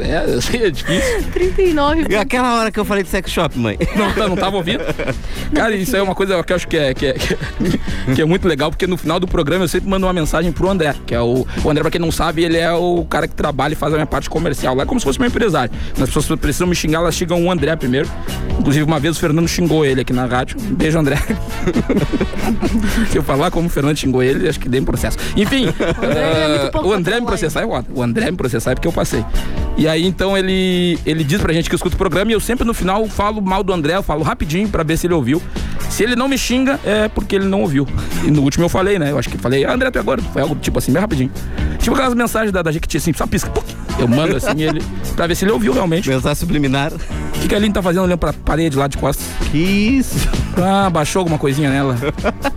[0.00, 1.24] É, eu sei, é difícil.
[1.32, 2.06] 39.
[2.08, 3.78] E aquela hora que eu falei de sex shop, mãe?
[3.96, 4.82] Não, tá- não tava ouvindo?
[5.62, 7.38] Cara, isso aí é uma coisa que eu acho que é, que, é, que é-
[8.14, 10.68] que é muito legal, porque no final do programa eu sempre mando uma mensagem pro
[10.68, 11.46] André, que é o.
[11.64, 13.96] O André, pra quem não sabe, ele é o cara que trabalha e faz a
[13.96, 14.74] minha parte comercial.
[14.74, 15.72] Lá é como se fosse meu empresário.
[15.92, 18.08] As pessoas precisam me xingar, elas xingam o André primeiro.
[18.58, 20.56] Inclusive, uma vez o Fernando xingou ele aqui na rádio.
[20.60, 21.16] Beijo, André.
[23.10, 25.16] Se eu falar como o Fernando xingou ele, acho que dei um processo.
[25.36, 27.86] Enfim, é ah, o André me processar é foda.
[27.94, 29.24] O André me processar é porque eu passei.
[29.76, 32.64] E aí, então, ele, ele diz pra gente que escuta o programa e eu sempre
[32.66, 35.41] no final falo mal do André, eu falo rapidinho pra ver se ele ouviu.
[35.88, 37.86] Se ele não me xinga, é porque ele não ouviu.
[38.24, 39.10] E no último eu falei, né?
[39.10, 40.22] Eu acho que falei, ah, André, tu é agora.
[40.22, 41.30] Foi algo tipo assim, bem rapidinho.
[41.78, 43.52] Tipo aquelas mensagens da, da Jequiti, assim, só pisca.
[43.98, 44.82] Eu mando assim ele,
[45.14, 46.08] pra ver se ele ouviu realmente.
[46.08, 46.92] Mensagem subliminar.
[46.92, 49.26] O que, que a Aline tá fazendo olhando pra parede lá de costas?
[49.50, 50.16] Que isso?
[50.56, 51.96] Ah, baixou alguma coisinha nela.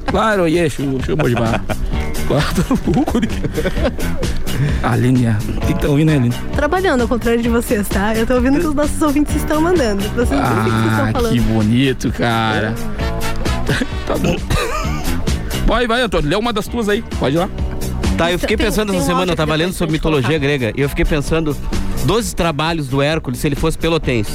[0.07, 1.35] Claro, yes, chamou de
[2.27, 2.53] bar.
[4.83, 6.35] Aline, o que que tá ouvindo, né, Aline?
[6.55, 8.15] Trabalhando ao contrário de vocês, tá?
[8.15, 10.03] Eu tô ouvindo o que os nossos ouvintes estão mandando.
[10.09, 11.33] Vocês não sabem o que vocês estão Ah, falando.
[11.33, 12.73] que bonito, cara.
[14.07, 14.35] Tá bom.
[15.65, 17.01] Vai, vai, Antônio, lê uma das tuas aí.
[17.19, 17.49] Pode ir lá.
[18.17, 20.81] Tá, eu fiquei Tem- pensando tem essa semana, eu tava lendo sobre mitologia grega e
[20.81, 21.55] eu fiquei pensando
[22.05, 24.31] 12 trabalhos do Hércules se ele fosse pelotense.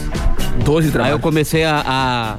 [0.64, 1.20] 12 Aí eu trabalhos.
[1.22, 2.36] comecei a, a,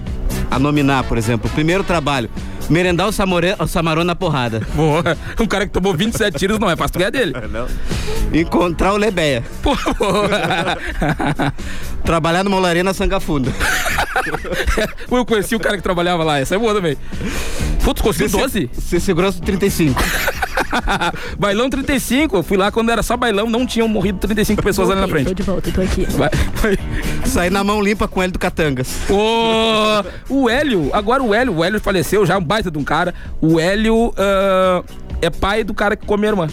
[0.56, 2.30] a nominar, por exemplo, o primeiro trabalho,
[2.72, 4.62] Merendar o, samore, o samarão na porrada.
[4.74, 7.34] Porra, um cara que tomou 27 tiros não é fácil ganhar dele.
[8.34, 9.44] Encontrar o Lebeia.
[9.62, 10.78] Porra.
[12.06, 13.52] Trabalhar numa olaria na Sangafunda.
[15.12, 16.96] Eu conheci o cara que trabalhava lá, essa é boa também.
[17.84, 18.70] Pô, tu conseguiu 12?
[18.80, 20.02] Ser segurança 35.
[21.38, 25.02] bailão 35, eu fui lá quando era só bailão, não tinham morrido 35 pessoas ali
[25.02, 25.34] na Tô frente.
[25.34, 26.06] de volta, tô aqui.
[26.06, 26.78] Vai, vai.
[27.26, 29.10] Sair na mão limpa com ele do Catangas.
[29.10, 33.14] Ô, o Hélio, agora o Hélio, o Hélio faleceu já, um baita de um cara.
[33.40, 34.84] O Hélio ah,
[35.22, 36.48] é pai do cara que come a irmã.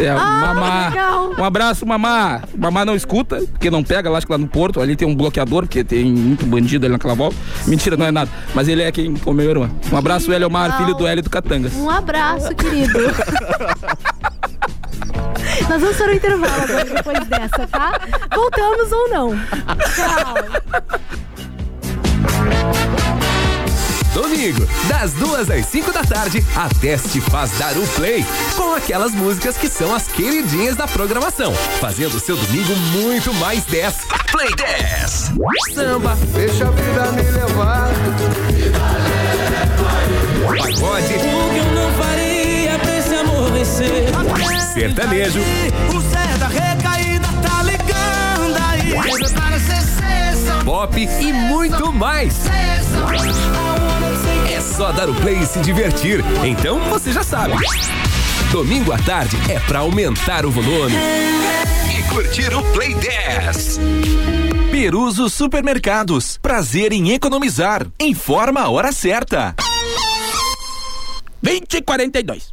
[0.00, 0.88] É, mamá.
[0.88, 1.30] legal.
[1.38, 2.42] Um abraço, mamá.
[2.56, 5.14] Mamá não escuta, porque não pega, lá, acho que lá no Porto, ali tem um
[5.14, 7.36] bloqueador, porque tem muito bandido ali naquela volta.
[7.66, 8.30] Mentira, não é nada.
[8.54, 9.70] Mas ele é quem comeu a irmã.
[9.92, 11.74] Um abraço, Hélio Omar, filho do Hélio do Catangas.
[11.74, 12.98] Um abraço, querido.
[15.68, 18.00] Nós vamos para o intervalo agora, depois dessa, tá?
[18.34, 19.30] Voltamos ou não.
[19.94, 20.34] Tchau.
[24.14, 29.12] Domingo, das duas às 5 da tarde, a Teste faz dar o play com aquelas
[29.12, 33.94] músicas que são as queridinhas da programação, fazendo o seu domingo muito mais 10.
[34.30, 35.32] Play 10.
[35.74, 37.88] Samba, Deixa a vida me levar.
[40.46, 44.04] pagode, O que eu não faria pra esse amor vencer?
[44.72, 45.40] sertanejo,
[45.92, 48.94] O Zé da recaída tá ligando aí.
[50.64, 52.34] Pop e muito mais.
[54.74, 56.18] É só dar o play e se divertir.
[56.44, 57.54] Então você já sabe.
[58.50, 60.96] Domingo à tarde é pra aumentar o volume.
[61.96, 63.78] E curtir o Play 10.
[64.72, 66.38] Peruso Supermercados.
[66.38, 67.86] Prazer em economizar.
[68.00, 69.54] Informa a hora certa.
[71.40, 72.52] 20 e 42.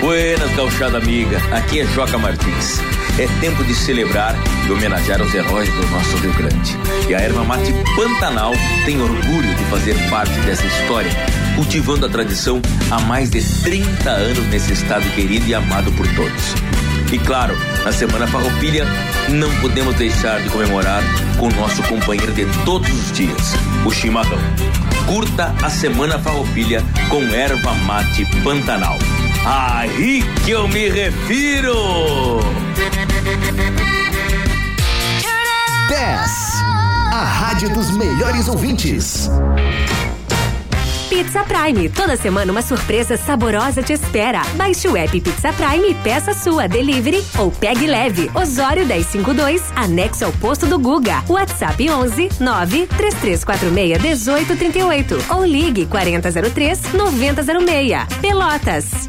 [0.00, 1.38] Buenas, gauchada amiga.
[1.52, 2.80] Aqui é Joca Martins.
[3.18, 4.34] É tempo de celebrar
[4.66, 6.76] e homenagear os heróis do nosso Rio Grande.
[7.08, 8.52] E a erva mate Pantanal
[8.86, 11.10] tem orgulho de fazer parte dessa história,
[11.54, 16.54] cultivando a tradição há mais de 30 anos nesse estado querido e amado por todos.
[17.12, 17.54] E claro,
[17.84, 18.86] na Semana Farroupilha,
[19.28, 21.02] não podemos deixar de comemorar
[21.38, 23.52] com o nosso companheiro de todos os dias,
[23.84, 24.38] o chimarrão.
[25.06, 28.96] Curta a Semana Farroupilha com erva mate Pantanal.
[29.44, 31.74] Aí que eu me refiro!
[35.88, 36.30] 10.
[37.12, 39.28] A rádio dos melhores ouvintes.
[41.08, 41.88] Pizza Prime.
[41.88, 44.42] Toda semana uma surpresa saborosa te espera.
[44.54, 48.30] Baixe o app Pizza Prime e peça sua delivery ou pegue leve.
[48.34, 51.22] Osório 1052, anexo ao posto do Guga.
[51.28, 58.06] WhatsApp 11 93346 1838 ou ligue 4003 9006.
[58.20, 59.08] Pelotas.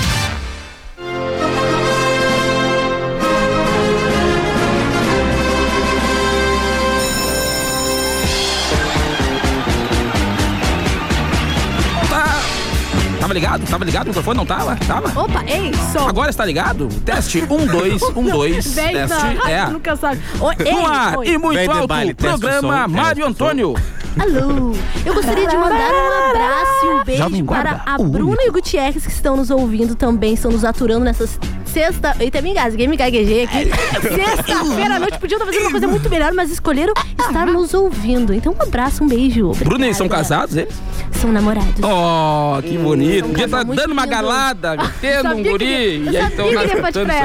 [13.31, 13.65] Tava ligado?
[13.65, 14.03] Tava ligado?
[14.03, 14.75] O microfone não tava?
[14.75, 15.21] Tava?
[15.21, 16.05] Opa, ei, som.
[16.05, 16.89] Agora está ligado?
[17.05, 18.73] Teste 1, 2, 1, 2.
[18.73, 19.49] Vem Teste.
[19.49, 19.65] É.
[19.67, 20.19] Nunca sabe.
[20.37, 21.27] Oi, ei, No ar oi.
[21.29, 21.87] e muito Vem alto.
[21.87, 23.73] baile, o programa som, Mário o Antônio.
[24.19, 24.73] Alô,
[25.05, 28.51] eu gostaria de mandar um abraço e um beijo para a o Bruna e o
[28.51, 31.25] Gutierrez que estão nos ouvindo também, estão nos aturando nessa
[31.71, 32.15] sexta.
[32.19, 33.71] Eita, me engasguei, me gaguejei aqui.
[34.01, 38.33] Sexta-feira à noite, podiam estar fazendo uma coisa muito melhor, mas escolheram estar nos ouvindo.
[38.33, 39.47] Então, um abraço, um beijo.
[39.47, 39.69] Obrigada.
[39.69, 40.73] Bruna, eles são casados, eles?
[41.13, 41.81] São namorados.
[41.83, 43.25] Oh, que bonito.
[43.25, 44.15] um Podia estar muito dando uma lindo.
[44.15, 46.05] galada, metendo um guri.
[46.05, 46.61] eu E aí estão isso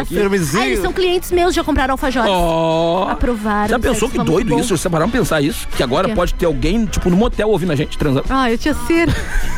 [0.01, 0.18] aqui.
[0.59, 2.30] Ah, eles são clientes meus, já compraram alfajores.
[2.30, 3.07] Oh.
[3.09, 3.68] Aprovaram.
[3.68, 4.61] Já pensou que doido bom.
[4.61, 4.76] isso?
[4.76, 5.66] Vocês pararam pra pensar isso?
[5.68, 8.26] Que agora pode ter alguém, tipo, no motel ouvindo a gente transando.
[8.28, 9.09] Ah, eu tinha ser.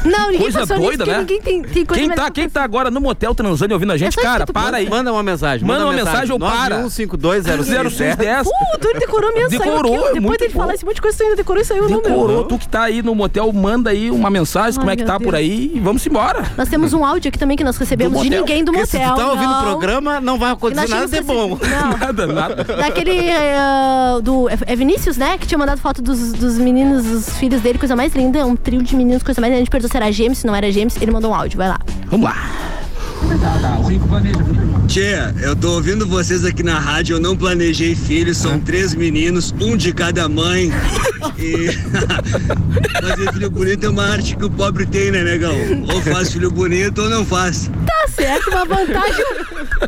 [0.04, 1.18] Não, ninguém Coisa doida, nisso, né?
[1.18, 3.96] Ninguém tem, tem coisa Quem tá, quem tá agora no motel transando e ouvindo a
[3.96, 4.88] gente, É só cara, para aí.
[4.88, 5.66] Manda uma mensagem.
[5.66, 6.82] Manda uma mensagem ou para.
[6.84, 8.44] 91520610.
[8.44, 9.50] Puta, ele decorou mesmo.
[9.50, 10.60] saiu Decorou, aqui, é Depois muito dele bom.
[10.60, 12.08] falar esse monte de coisa, tu ainda decorou e saiu o número.
[12.08, 15.04] Decorou, tu que tá aí no motel, manda aí uma mensagem, como Ai, é que
[15.04, 15.34] tá por Deus.
[15.34, 16.44] aí e vamos embora.
[16.56, 18.86] Nós temos um áudio aqui também que nós recebemos de ninguém do motel.
[18.86, 21.58] se tu tá ouvindo o programa, não vai acontecer nada de bom.
[21.98, 22.64] Nada, nada.
[22.64, 23.56] Daquele eh,
[24.22, 25.36] do é Vinícius, né?
[25.38, 28.44] Que tinha mandado foto dos, dos meninos, dos filhos dele, coisa mais linda.
[28.46, 29.58] Um trio de meninos, coisa mais linda.
[29.58, 30.96] A gente perguntou se era gêmeos, se não era gêmeos.
[31.00, 31.78] Ele mandou um áudio, vai lá.
[32.06, 32.36] Vamos lá.
[33.36, 38.94] 打打我也不知道什么 Tia, eu tô ouvindo vocês aqui na rádio, eu não planejei filhos, são três
[38.94, 40.72] meninos, um de cada mãe.
[41.36, 41.68] E
[43.02, 45.54] fazer filho bonito é uma arte que o pobre tem, né, negão?
[45.92, 47.70] Ou faz filho bonito ou não faz.
[47.86, 49.24] Tá certo, uma vantagem.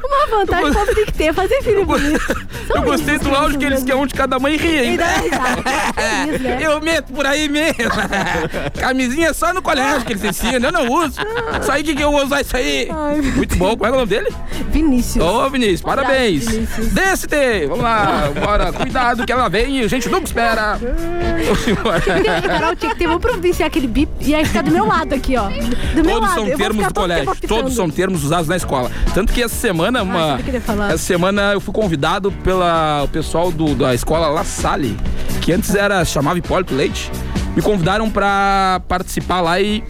[0.05, 2.21] Uma vantagem que o povo tem que ter, é fazer filho bonito.
[2.73, 5.05] Eu gostei do áudio que eles querem um de cada mãe ri ainda.
[5.05, 5.63] dá risada.
[5.97, 6.59] É isso, né?
[6.61, 7.75] Eu meto por aí mesmo.
[8.79, 11.17] Camisinha só no colégio que eles ensinam, eu não uso.
[11.61, 12.89] Isso aí que que eu vou usar isso aí.
[13.35, 14.33] Muito bom, qual é o nome dele?
[14.71, 14.90] Vinícius.
[15.21, 16.49] Ô, Vinícius, parabéns.
[16.49, 16.89] Vinícius.
[16.89, 17.27] Desce,
[17.69, 18.73] vamos lá, bora.
[18.73, 20.79] Cuidado que ela vem e a gente nunca espera.
[22.47, 25.37] Carol, tinha que ter, vamos providenciar aquele bip e aí ficar do meu lado aqui,
[25.37, 25.49] ó.
[25.49, 26.35] Do meu Todos lado.
[26.35, 27.37] são termos do colégio.
[27.49, 28.91] Todos são termos usados na escola.
[29.15, 30.89] Tanto que essa semana, uma, falar.
[30.93, 34.97] essa semana eu fui convidado pela o pessoal do, da escola La Salle,
[35.41, 37.11] que antes era chamava Hipólito Leite.
[37.55, 39.83] Me convidaram pra participar lá e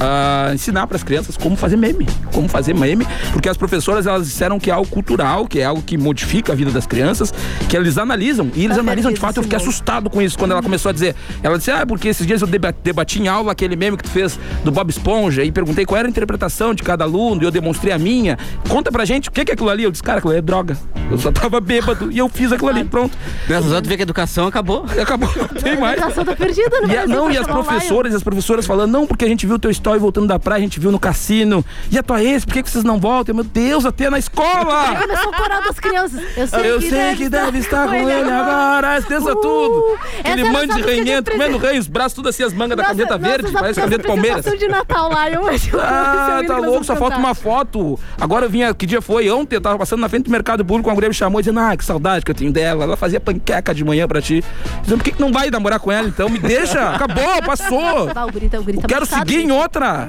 [0.00, 4.26] ah, ensinar para as crianças como fazer meme, como fazer meme, porque as professoras elas
[4.26, 7.32] disseram que é algo cultural, que é algo que modifica a vida das crianças,
[7.68, 9.38] que eles analisam e eles Tá analisam de fato.
[9.38, 11.14] Eu fiquei assustado com isso quando ela começou a dizer.
[11.42, 14.10] Ela disse: Ah, porque esses dias eu deba- debati em aula aquele meme que tu
[14.10, 17.50] fez do Bob Esponja e perguntei qual era a interpretação de cada aluno e eu
[17.50, 18.38] demonstrei a minha.
[18.68, 19.82] Conta pra gente o que é aquilo ali.
[19.84, 20.76] Eu disse: Cara, aquilo ali é droga.
[21.10, 22.84] Eu só tava bêbado e eu fiz aquilo ali.
[22.84, 23.16] Pronto.
[23.48, 24.84] Nessas horas tu vê que a educação acabou.
[25.00, 25.96] Acabou, não tem A mais.
[25.98, 27.62] educação tá perdida no E a- Brasil, não, e as o Lion.
[27.62, 30.58] professoras, e as professoras falando, não, porque a gente viu teu story voltando da praia,
[30.58, 31.64] a gente viu no cassino.
[31.90, 33.34] E a tua ex, por que, que vocês não voltam?
[33.34, 34.96] Meu Deus, até na Aí escola!
[35.00, 36.20] começou o coral das crianças.
[36.36, 39.98] Eu sei, Eu sei que deve estar com ele agora, as crianças tudo.
[40.20, 41.30] Aquele é a mãe de presente.
[41.30, 44.02] comendo rei, os braços tudo assim, as mangas da Nossa- camiseta nossa, verde, parece camiseta
[44.02, 44.58] do Palmeiras.
[44.58, 45.78] de Natal lá, eu acho.
[45.80, 47.98] Ah, tá louco, só falta uma foto.
[48.20, 49.30] Agora eu vinha, que dia foi?
[49.30, 51.76] Ontem eu tava passando na frente do mercado público, uma mulher me chamou dizendo, ah,
[51.76, 52.84] que saudade que eu tenho dela.
[52.84, 54.44] Ela fazia panqueca de manhã pra ti.
[54.82, 56.28] Dizendo, por que, que não vai namorar com ela então?
[56.28, 58.06] Me deixa, acabou, passou.
[58.06, 59.52] O o tá Quero seguir em gente.
[59.78, 60.08] Outra.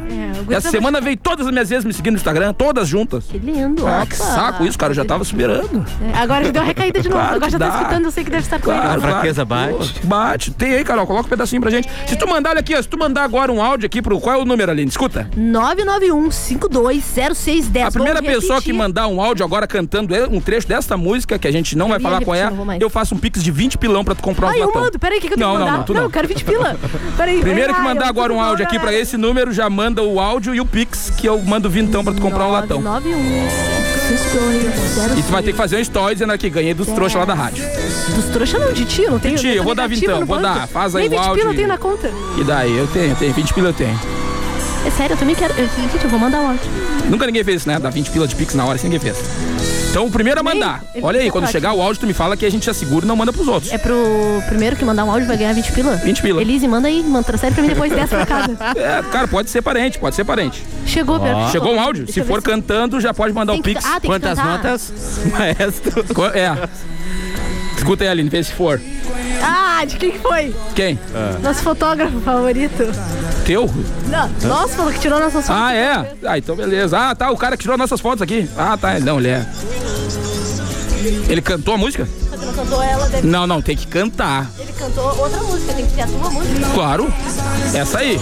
[0.50, 3.26] É, Essa semana veio todas as minhas vezes me seguindo no Instagram, todas juntas.
[3.26, 4.06] Que lindo, Ah, opa.
[4.08, 4.92] que saco isso, cara.
[4.92, 5.86] Eu já tava superando.
[6.14, 7.22] É, Agora que deu uma recaída de novo.
[7.22, 8.98] Claro Agora já tá escutando, eu sei que deve estar com Claro, ele.
[8.98, 9.94] A fraqueza bate.
[10.02, 10.52] Pô, Bate.
[10.52, 11.06] Tem aí, Carol.
[11.06, 11.88] Coloca um pedacinho pra gente.
[12.08, 12.82] Se tu mandar, olha aqui, ó.
[12.82, 14.20] Se tu mandar agora um áudio aqui pro.
[14.20, 14.90] Qual é o número, Aline?
[14.90, 15.30] Escuta.
[15.38, 17.86] 991-520610.
[17.88, 21.52] A primeira pessoa que mandar um áudio agora cantando um trecho desta música, que a
[21.52, 24.04] gente não vai ia falar qual é, não eu faço um pix de 20 pilão
[24.04, 24.82] pra tu comprar um Ai, eu latão.
[24.84, 25.00] mando.
[25.00, 25.78] Peraí, o que, que eu tenho Não, que não, mandar?
[25.80, 26.04] não, tu não.
[26.04, 26.78] eu quero 20 pila.
[27.18, 27.40] Peraí.
[27.42, 30.56] Primeiro que mandar eu- agora um áudio aqui pra esse número, já manda o áudio
[30.56, 32.80] e o pix, que eu mando vintão pra tu comprar um latão.
[32.80, 37.26] 991 E tu vai ter que fazer um story dizendo aqui, ganhei dos trouxas lá
[37.26, 37.66] da rádio.
[38.16, 39.36] Dos trouxas não, de tio, não tem.
[39.36, 41.52] De tio, eu vou dar vintão, vou dar, faz aí Nem o 20 áudio pila
[41.52, 42.10] eu tenho na conta.
[42.38, 42.78] E daí?
[42.78, 43.34] Eu tenho, tenho.
[43.34, 44.00] 20 pila eu tenho.
[44.86, 45.54] É sério, eu também quero.
[45.56, 46.72] Eu, gente, eu vou mandar o áudio.
[47.10, 47.78] Nunca ninguém fez isso, né?
[47.80, 49.18] Dar 20 pila de pix na hora, assim ninguém fez.
[49.90, 50.84] Então o primeiro a mandar.
[50.94, 51.52] ele Olha aí, fez quando ótimo.
[51.52, 53.48] chegar o áudio, tu me fala que a gente já segura e não manda pros
[53.48, 53.72] outros.
[53.72, 53.96] É pro
[54.48, 55.96] primeiro que mandar um áudio vai ganhar 20 pila?
[55.96, 56.42] 20 pila.
[56.42, 58.58] Elise, manda aí, manda, transfere pra mim depois dessa pra casa.
[58.80, 60.64] É, cara, pode ser parente, pode ser parente.
[60.86, 61.50] Chegou, Pedro.
[61.52, 62.06] Chegou um áudio?
[62.06, 63.86] Deixa Se for cantando, já pode mandar Tem o que- pix.
[63.86, 64.52] ah, tem que Quantas cantar.
[64.58, 64.94] notas?
[65.32, 66.06] Maestro.
[66.36, 66.70] É.
[67.80, 68.80] Escuta aí, Aline, vê se for.
[69.42, 70.54] Ah, de quem que foi?
[70.76, 71.00] Quem?
[71.42, 72.84] Nosso fotógrafo favorito.
[73.46, 73.70] Teu?
[74.08, 75.62] Não, nossa, falou que tirou nossas fotos.
[75.64, 76.14] Ah, é?
[76.26, 77.00] Ah, então beleza.
[77.00, 78.50] Ah, tá, o cara que tirou nossas fotos aqui.
[78.58, 79.00] Ah, tá.
[79.00, 79.46] Não, ele é.
[81.30, 82.06] Ele cantou a música?
[82.38, 83.26] Não cantou ela, deve...
[83.26, 84.52] Não, não, tem que cantar.
[84.60, 86.68] ele cantou outra música, tem que ser a tua música.
[86.74, 87.14] Claro.
[87.74, 88.20] Essa aí.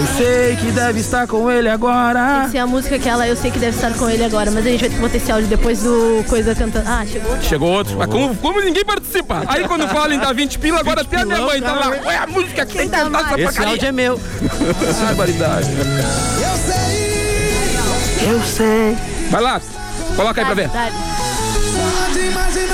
[0.00, 2.44] Eu sei que deve estar com ele Tem agora.
[2.46, 4.64] que ser a música que ela, eu sei que deve estar com ele agora, mas
[4.64, 6.88] a gente vai ter que botar esse áudio depois do coisa cantando.
[6.88, 7.46] Ah, chegou outro.
[7.46, 7.98] Chegou outro.
[7.98, 9.42] Mas como, como ninguém participa?
[9.46, 11.88] Aí quando fala em dar 20 pila, agora até a minha mãe tá lá.
[11.90, 14.18] Ué, a música que tem que cantar essa Esse áudio é meu.
[15.04, 15.68] Barbaridade.
[18.26, 18.96] Eu sei.
[19.30, 19.60] Vai lá.
[20.16, 20.68] Coloca aí pra ver.
[20.68, 20.94] Dale.
[22.14, 22.69] Trilha.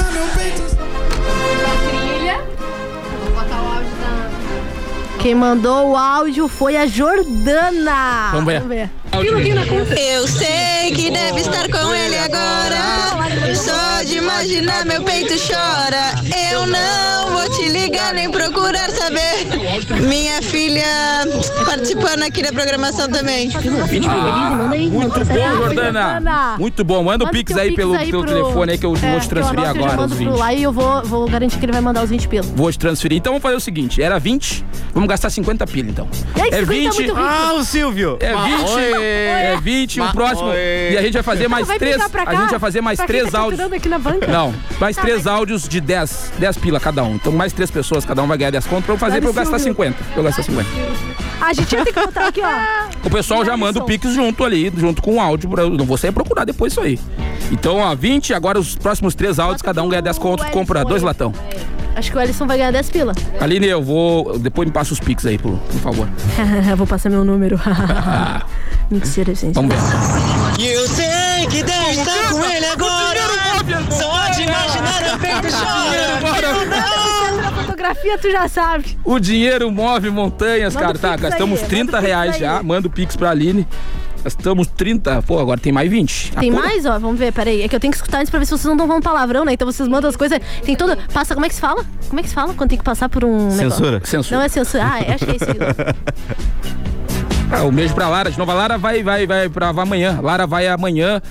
[5.26, 8.30] Quem mandou o áudio foi a Jordana.
[8.30, 8.88] Vamos ver.
[9.18, 13.54] Eu sei que deve estar com ele agora.
[13.54, 16.14] Só de imaginar meu peito chora.
[16.52, 19.46] Eu não vou te ligar nem procurar saber.
[20.02, 20.84] Minha filha
[21.64, 23.50] participando aqui da programação também.
[24.08, 26.56] Ah, muito bom, Jordana.
[26.58, 27.02] Muito bom.
[27.04, 29.70] Manda o Pix aí pelo, telefone aí que eu É, vou te eu transferir eu
[29.70, 30.28] agora mando 20.
[30.30, 32.46] lá e eu vou, vou garantir que ele vai mandar os 20 pila.
[32.54, 33.16] Vou te transferir.
[33.18, 36.08] Então vamos fazer o seguinte: era 20, vamos gastar 50 pila então.
[36.36, 36.84] É 50 20.
[36.84, 37.16] muito rico.
[37.18, 38.18] Ah, o Silvio.
[38.20, 38.70] É 20,
[39.06, 40.48] é 20, o próximo.
[40.50, 40.56] Oi.
[40.92, 42.08] E a gente vai fazer mais Vai três.
[42.08, 42.34] pra A cá?
[42.36, 43.72] gente vai fazer mais Pra quem três tá áudios.
[43.72, 44.26] aqui na banca?
[44.26, 47.14] Não, mais Tá, três áudios de 10, 10 pila cada um.
[47.14, 49.34] Então mais três pessoas, cada um vai ganhar 10 conto pra eu fazer pra eu
[49.34, 49.74] gastar Silvio.
[49.74, 50.04] 50.
[50.12, 50.68] Pra eu gastar 50.
[51.40, 53.06] A gente vai ter que botar aqui, ó.
[53.06, 55.48] O pessoal já manda o Pix junto ali, junto com o áudio.
[55.50, 56.98] Pra eu não vou sair procurar depois isso aí.
[57.52, 61.02] Então, ó, 20, agora os próximos três áudios, cada um ganha 10 conto, compra dois
[61.02, 61.32] latão.
[61.96, 63.14] Acho que o Ellison vai ganhar 10 pila.
[63.40, 64.38] Aline, eu vou.
[64.38, 66.06] Depois me passa os Pix aí, por, por favor.
[66.76, 67.58] Vou passar meu número.
[68.90, 69.54] Mentira, gente.
[69.54, 69.80] Vamos ver.
[70.60, 73.20] E eu sei que deve estar com ele agora.
[73.90, 76.20] Só de imaginar o peito chora.
[77.62, 78.98] Fotografia, tu já sabe.
[79.02, 80.98] O dinheiro move montanhas, Manda cara.
[80.98, 82.62] Tá, gastamos aí, 30 manda o Pix reais já.
[82.62, 83.66] Manda o Pix pra Aline.
[84.26, 86.32] Nós estamos 30, pô, agora tem mais 20.
[86.32, 86.66] Tem Apura.
[86.66, 86.98] mais, ó?
[86.98, 87.62] Vamos ver, peraí.
[87.62, 89.44] É que eu tenho que escutar antes pra ver se vocês não estão falando palavrão,
[89.44, 89.52] né?
[89.52, 90.40] Então vocês mandam as coisas.
[90.64, 90.98] Tem todo.
[91.14, 91.84] Passa, como é que se fala?
[92.08, 93.54] Como é que se fala quando tem que passar por um.
[93.54, 93.70] negócio?
[93.70, 94.00] Censura.
[94.04, 94.36] Censura.
[94.38, 94.84] Não é censura.
[94.84, 95.46] Ah, acho que é isso.
[97.48, 98.28] Ah, um beijo pra Lara.
[98.28, 100.18] De novo, a Lara vai, vai, vai pra vai amanhã.
[100.20, 101.22] Lara vai amanhã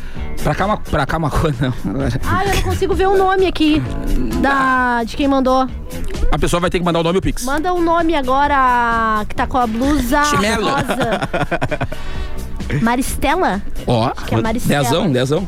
[0.41, 1.73] pra Cama, pra Camacô, não.
[2.25, 3.83] Ah, eu não consigo ver o nome aqui
[4.41, 5.67] da, de quem mandou.
[6.31, 7.43] A pessoa vai ter que mandar o nome e o Pix.
[7.43, 10.69] Manda o nome agora que tá com a blusa Chinelo.
[10.69, 11.19] rosa.
[12.81, 13.61] Maristela?
[13.87, 14.83] Ó, que é Maristela.
[14.83, 15.47] dezão, dezão.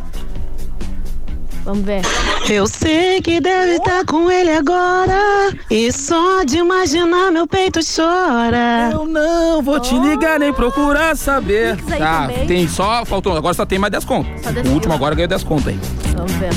[1.66, 2.01] Vamos ver.
[2.49, 5.51] Eu sei que deve estar com ele agora.
[5.70, 8.89] E só de imaginar meu peito chora.
[8.93, 11.78] Eu não vou te ligar nem procurar saber.
[11.91, 12.47] Aí Tá, também.
[12.47, 14.30] tem só, faltou, agora só tem mais 10 conto.
[14.41, 15.78] Só 10 O último agora ganhou 10 conto aí.
[16.16, 16.49] Vamos ver.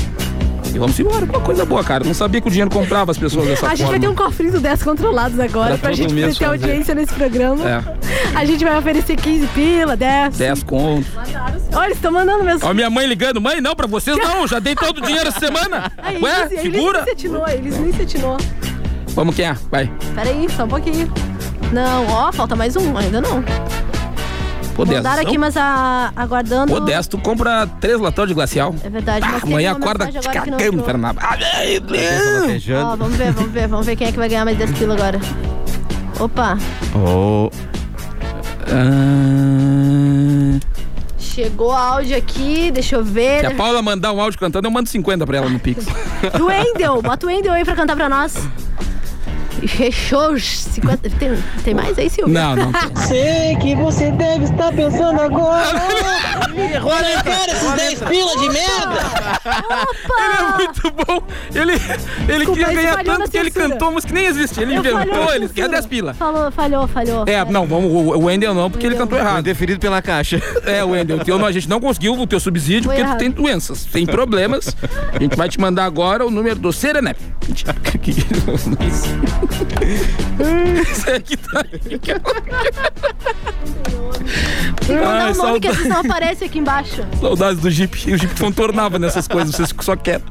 [0.73, 2.05] E vamos embora, uma coisa boa, cara.
[2.05, 3.91] Não sabia que o dinheiro comprava as pessoas dessa a gente forma.
[3.91, 6.45] vai ter um cofrinho do 10 controlados agora Pra pra, todo gente ter fazer.
[6.45, 7.69] audiência nesse programa.
[7.69, 7.83] É.
[8.35, 10.37] A gente vai oferecer 15 pila, 10.
[10.37, 11.07] 10 conto.
[11.73, 12.67] Olha, eles estão mandando mesmo.
[12.67, 13.39] Ó, minha mãe ligando.
[13.41, 14.47] Mãe, não, pra vocês não.
[14.47, 15.91] Já dei todo o dinheiro essa semana.
[15.97, 16.99] Aí, Ué, eles, segura.
[16.99, 18.37] Eles nem se atinou, eles nem se atinou.
[19.09, 19.55] Vamos quem é?
[19.69, 19.91] Vai.
[20.15, 21.11] Pera aí, só um pouquinho.
[21.71, 23.43] Não, ó, falta mais um, ainda não.
[24.75, 24.97] Pô, 10.
[24.97, 26.71] Mandaram aqui, mas a, aguardando.
[26.73, 28.73] Pô, 10, tu compra três latões de glacial.
[28.83, 30.83] É verdade, mas Ah, amanhã acorda cagando.
[30.83, 31.19] Fernando.
[31.21, 31.37] Ah,
[32.85, 34.93] Ó, vamos ver, vamos ver, vamos ver quem é que vai ganhar mais 10 pila
[34.95, 35.19] agora.
[36.19, 36.57] Opa,
[36.95, 37.49] Oh.
[38.73, 40.59] Ah,
[41.17, 43.41] chegou áudio aqui, deixa eu ver.
[43.41, 45.85] Se a Paula mandar um áudio cantando, eu mando 50 pra ela no Pix.
[46.39, 48.35] Wendel, bota o Wendel aí pra cantar pra nós.
[49.67, 51.09] Fechou os 50.
[51.11, 51.31] Tem,
[51.63, 52.33] tem mais aí, Silvio?
[52.33, 52.71] Não, não.
[53.07, 55.81] Sei que você deve estar pensando agora.
[56.83, 58.99] Olha, cara, esses 10 pila de merda.
[60.17, 61.21] Ele é muito bom.
[61.53, 61.79] Ele, ele
[62.39, 63.69] Desculpa, queria ganhar falhou na tanto que ele censura.
[63.73, 64.59] cantou música que nem existe.
[64.61, 65.69] Ele Eu falhou inventou, na ele quer censura.
[65.69, 66.13] 10 pila.
[66.13, 67.23] Falou, falhou, falhou.
[67.27, 69.43] É, não, vamos, o o Wendel não, porque ele cantou errado.
[69.43, 70.41] Deferido pela caixa.
[70.65, 73.07] É, Wendel, o teu não, a gente não conseguiu o teu subsídio Foi porque tu
[73.07, 73.19] errado.
[73.19, 74.75] tem doenças, tem problemas.
[75.13, 77.17] A gente vai te mandar agora o número do Serenep.
[80.91, 81.63] Isso aqui tá.
[81.63, 82.13] Tem que
[84.93, 85.59] mandar Ai, o nome saudade.
[85.61, 87.05] que às vezes não aparece aqui embaixo.
[87.19, 88.13] Saudades do Jeep.
[88.13, 90.29] O Jeep contornava nessas coisas, vocês ficam só quietos.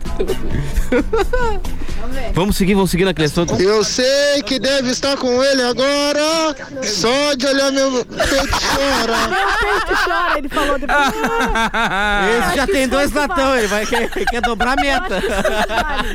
[2.35, 3.55] Vamos seguir, vamos seguir naquele assunto.
[3.61, 6.57] Eu sei que deve estar com ele agora.
[6.83, 9.29] Só de olhar meu peito chora.
[9.29, 10.99] Meu peito chora, ele falou depois.
[12.47, 15.23] Esse já que tem dois latão, ele vai quer, quer dobrar a meta.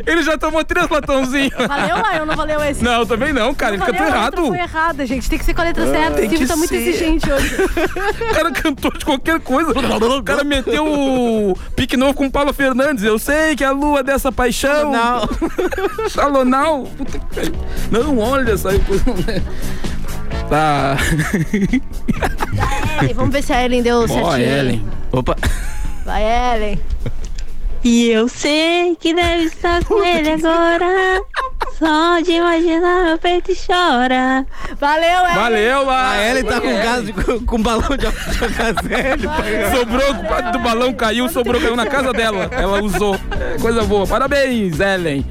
[0.05, 1.53] Ele já tomou três latãozinhos.
[1.67, 2.25] Valeu, Lion?
[2.25, 2.83] Não valeu esse?
[2.83, 3.75] Não, também não, cara.
[3.75, 4.45] Não ele cantou errado.
[4.45, 5.27] Foi errada, gente.
[5.27, 6.17] Tem que ser com a letra certa.
[6.17, 7.55] tem O Silvio tá muito exigente hoje.
[8.29, 9.71] O cara cantou de qualquer coisa.
[9.71, 13.03] O cara meteu o pique novo com o Paulo Fernandes.
[13.03, 14.91] Eu sei que a lua dessa paixão.
[14.91, 15.27] Não.
[16.09, 16.83] Shalonal.
[16.97, 17.53] Puta que pariu.
[17.89, 19.03] Não, olha essa coisa.
[20.49, 20.97] Tá.
[23.01, 24.25] Ellen, vamos ver se a Ellen deu certinho.
[24.25, 24.85] Ó, Ellen.
[25.11, 25.35] Opa.
[26.05, 26.79] Vai, Ellen.
[27.83, 31.21] E eu sei que deve estar com ele agora.
[31.77, 34.45] Só de imaginar meu peito chora.
[34.79, 35.35] Valeu, Ellen.
[35.35, 35.89] Valeu.
[35.89, 39.29] A Ellen tá com, gás de, com, com balão de alcazélio.
[39.75, 40.13] Sobrou,
[40.53, 42.47] do balão caiu, sobrou, caiu na casa dela.
[42.51, 43.15] Ela usou.
[43.15, 44.07] É, Coisa boa.
[44.07, 45.25] Parabéns, Ellen.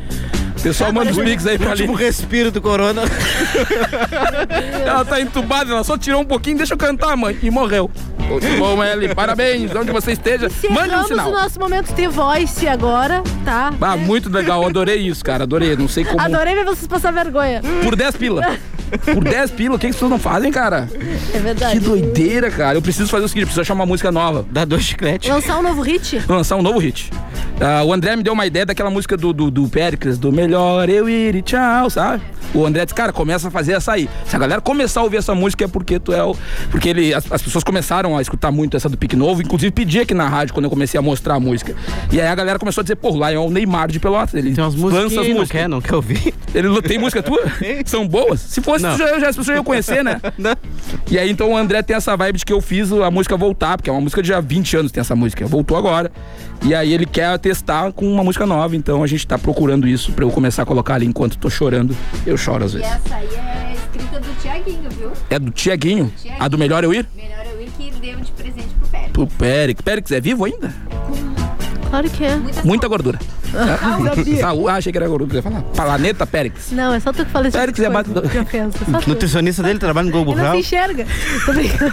[0.65, 1.83] Pessoal, manda os pics aí pra ali.
[1.83, 3.03] Último respiro do corona.
[4.83, 7.39] Ela tá entubada, ela só tirou um pouquinho, deixa eu cantar, mãe.
[7.43, 7.91] E morreu.
[8.19, 8.77] Muito bom.
[9.15, 10.49] Parabéns, onde você esteja.
[10.71, 11.29] Mande um sinal.
[11.29, 13.75] o nosso momento The Voice agora, tá?
[13.79, 15.45] Ah, muito legal, adorei isso, cara.
[15.45, 15.77] Adorei.
[15.77, 16.19] Não sei como.
[16.21, 17.61] Adorei ver vocês passar vergonha.
[17.83, 18.57] Por 10 pila.
[19.13, 20.89] Por 10 pila, o que, que vocês não fazem, cara?
[21.33, 21.79] É verdade.
[21.79, 22.77] Que doideira, cara.
[22.77, 24.45] Eu preciso fazer o seguinte, eu preciso achar uma música nova.
[24.51, 25.29] Dá dois chicletes.
[25.31, 26.21] Lançar um novo hit?
[26.29, 27.11] Lançar um novo hit.
[27.61, 30.89] Ah, o André me deu uma ideia daquela música do, do, do Péricles, do Melhor
[30.89, 32.23] Eu Ir e Tchau, sabe?
[32.53, 34.09] O André disse, cara, começa a fazer essa aí.
[34.27, 36.37] Se a galera começar a ouvir essa música é porque tu é o.
[36.71, 39.99] Porque ele, as, as pessoas começaram a escutar muito essa do Pique Novo, inclusive pedi
[39.99, 41.75] aqui na rádio quando eu comecei a mostrar a música.
[42.13, 44.35] E aí a galera começou a dizer, pô, lá é o Neymar de Pelotas.
[44.35, 45.61] Ele Tem umas músicas lança as que não músicas.
[45.61, 46.35] quer, não quer ouvir.
[46.55, 47.43] Ele tem música tua?
[47.87, 48.41] São boas?
[48.41, 50.21] Se fosse, já, já, as pessoas iam conhecer, né?
[50.39, 50.57] Não.
[51.11, 53.77] E aí então o André tem essa vibe de que eu fiz a música voltar,
[53.77, 55.47] porque é uma música de já 20 anos tem essa música.
[55.47, 56.11] Voltou agora.
[56.65, 60.13] E aí ele quer testar com uma música nova, então a gente tá procurando isso
[60.13, 61.95] pra eu começar a colocar ali enquanto tô chorando.
[62.27, 62.91] Eu choro às E vezes.
[62.93, 65.13] essa aí é escrita do Tiaguinho, viu?
[65.29, 66.13] É do Tiaguinho.
[66.39, 67.07] A do Melhor Eu Ir?
[67.15, 69.11] Melhor eu ir que deu de presente pro Pérez.
[69.13, 69.83] Pro Périx.
[69.83, 70.75] Périx é vivo ainda?
[71.91, 72.37] Claro que é.
[72.65, 73.19] Muita gordura.
[74.41, 75.35] Saúde, ah, achei que era Globo.
[75.35, 75.63] Ia falar.
[75.63, 76.71] Planeta Périx.
[76.73, 77.57] Não, é só tu que fala isso.
[77.57, 78.79] Périx é mais- Que ofensa.
[78.91, 79.09] Só tu.
[79.09, 80.63] Nutricionista dele trabalha no Globo Ele não Rural.
[80.63, 81.07] se enxerga.
[81.47, 81.93] Tô brincando.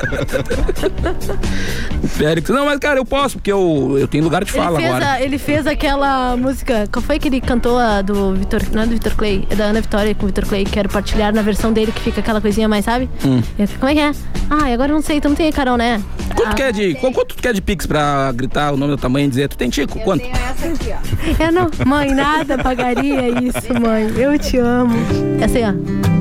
[2.17, 2.49] Périx.
[2.49, 5.11] Não, mas cara, eu posso, porque eu, eu tenho lugar de Ele fala fez, agora.
[5.11, 6.87] a- ele fez aquela música.
[6.91, 8.61] Qual foi que ele cantou a do Vitor.
[8.73, 10.65] Não é do Vitor Clay, é da Ana Vitória com o Vitor Clay.
[10.65, 13.09] Quero partilhar na versão dele que fica aquela coisinha mais, sabe?
[13.25, 13.41] Hum.
[13.57, 14.11] É, Como é que é?
[14.49, 16.01] Ah, e agora eu não sei, tu não tem aí, Carol, né?
[16.35, 16.95] Quanto Ah, tu quer de.
[16.95, 19.47] Quanto tu quer de Pix pra gritar o nome do tamanho e dizer?
[19.49, 19.99] Tu tem Tico?
[19.99, 20.25] Quanto?
[20.25, 21.21] Essa aqui, ó.
[21.51, 21.69] Não.
[21.85, 24.09] Mãe, nada pagaria isso, mãe.
[24.17, 24.95] Eu te amo.
[25.41, 26.20] Essa aí, ó.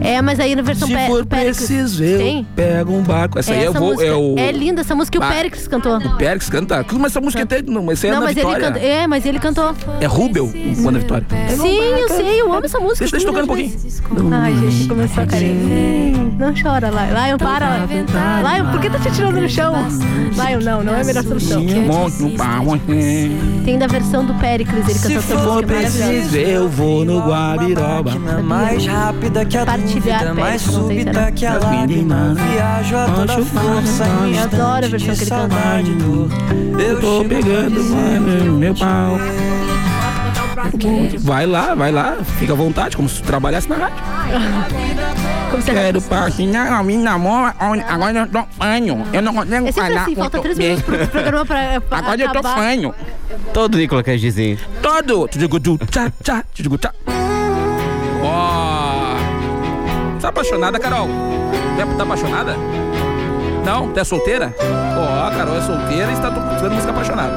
[0.00, 1.56] É, mas aí na versão Se Pé- for Péricles.
[1.56, 2.46] preciso, eu Tem?
[2.54, 3.38] pego um barco.
[3.38, 3.88] Essa aí eu Essa vou.
[3.92, 4.34] música É, o...
[4.38, 5.32] é linda essa música que o Ah.
[5.32, 5.98] Péricles cantou.
[6.16, 6.84] Périx canta.
[6.92, 7.62] Mas essa música tem.
[7.62, 8.56] Não, mas essa é não, Ana mas Vitória.
[8.56, 8.78] ele canta.
[8.86, 9.74] É, mas ele cantou.
[10.00, 11.26] É Rubel, o Ana Vitória.
[11.56, 13.00] Sim, eu sei, eu amo essa música.
[13.00, 14.32] Deixa, deixa eu tocar um pouquinho.
[14.32, 16.28] Ai, gente, começou a carinha.
[16.38, 17.26] Não chora, Lion.
[17.26, 17.86] Lion, para.
[17.86, 19.74] Lion, por que tá te tirando no chão?
[20.32, 21.62] Lion, não, não é a melhor solução.
[21.62, 22.64] Monte no pau.
[23.64, 26.38] Tem da versão do Péricles, ele cantou essa música maravilhosa.
[26.38, 28.12] eu vou no Guabiroba.
[28.42, 32.34] Mais rápida que a Partilhar dúvida, mais Péricles, não sei se súbita que a lágrima.
[32.34, 36.82] Viajo a toda força em Eu adoro a versão que ele canta.
[36.82, 39.18] Eu tô pegando mano, meu pau.
[41.20, 43.96] Vai lá, vai lá, fica à vontade, como se tu trabalhasse na rádio.
[45.50, 47.54] Como você Quero patinar, me namora,
[47.88, 49.02] agora eu tô fanho.
[49.12, 50.68] Eu não consigo É falar assim, falta muito três bem.
[50.76, 52.54] minutos pro programa pra, pra Agora eu tô acabar.
[52.56, 52.94] fanho.
[53.54, 54.58] Todo Nicolas quer dizer.
[54.82, 55.26] Todo.
[55.90, 56.92] Tchá, tchá, digo tchá.
[58.22, 58.67] Ó.
[60.28, 61.08] Tá apaixonada, Carol?
[61.78, 62.54] Tá, tá apaixonada?
[63.64, 63.88] Não?
[63.88, 64.54] Tu é solteira?
[64.60, 67.32] Ó, a Carol é solteira e está tocando música apaixonada.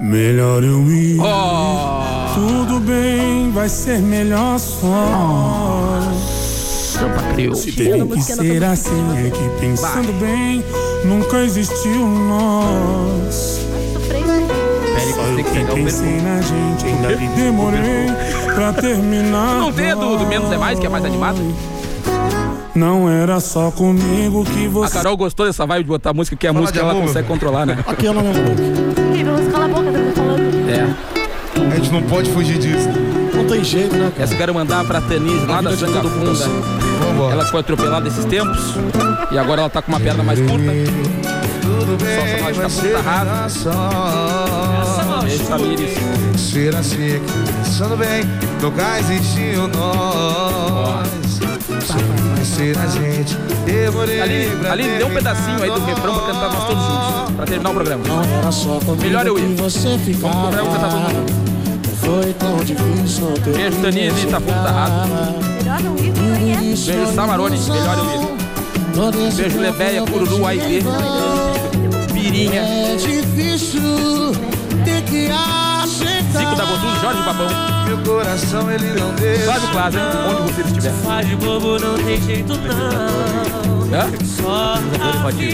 [0.00, 1.20] Melhor eu ir.
[1.20, 2.32] Ó.
[2.34, 6.00] Tudo bem, vai ser melhor só.
[7.54, 10.64] Se teve que ser assim, é que pensando bem,
[11.04, 13.60] nunca existiu nós.
[15.14, 18.06] Só eu que pensei na gente, ainda que demorei
[18.56, 19.58] pra terminar.
[19.58, 21.38] Não vê do, do Menos é Mais, que é mais animado?
[22.74, 24.94] Não era só comigo que A você.
[24.94, 27.66] Carol gostou dessa vibe de botar música, que é a música de ela consegue controlar,
[27.66, 27.78] né?
[27.86, 28.32] Aquela não
[29.14, 30.70] Ih, vamos calar a boca, tá falando.
[30.70, 31.70] É.
[31.70, 32.88] A gente não pode fugir disso.
[33.34, 34.10] Não tem jeito, né?
[34.18, 36.32] Essa eu quero mandar pra Tanise, lá da Sanga Funda.
[36.32, 37.32] Vambora.
[37.34, 38.74] Ela foi atropelada esses tempos.
[39.30, 40.72] E agora ela tá com uma perna mais curta.
[41.66, 43.72] Só chamada de caputa rasa.
[45.22, 45.94] Beijo, Tamires.
[46.36, 46.74] Ser
[47.76, 48.24] pensando bem,
[48.62, 51.06] nunca existiu nós.
[52.34, 56.52] Vai ser a gente, demorei pra Aline, dê um pedacinho aí do refrão pra cantar
[56.54, 57.34] nós todos juntos.
[57.36, 58.02] Pra terminar o programa.
[58.98, 59.54] Melhor eu ir.
[59.56, 61.32] Vamos pro programa cantar todo mundo.
[62.00, 65.06] Foi tão difícil Beijo, Tanise, tá puta rasa.
[65.58, 66.56] Melhor não ir, não é?
[66.56, 68.04] Beijo, Samarone, melhor eu
[69.20, 69.34] ir.
[69.36, 70.82] Beijo, Lebeia, Cururu, Aide.
[72.14, 72.62] Pirinha.
[72.62, 74.32] É difícil
[76.56, 77.48] da Botudo, Jorge Babão.
[77.86, 79.44] Meu coração ele não deixa.
[79.44, 79.98] Flávio Plaza,
[80.28, 80.92] onde você estiver.
[81.04, 83.82] Faz de bobo, não tem jeito não.
[83.92, 84.10] Hã?
[84.24, 85.44] Só a vida pode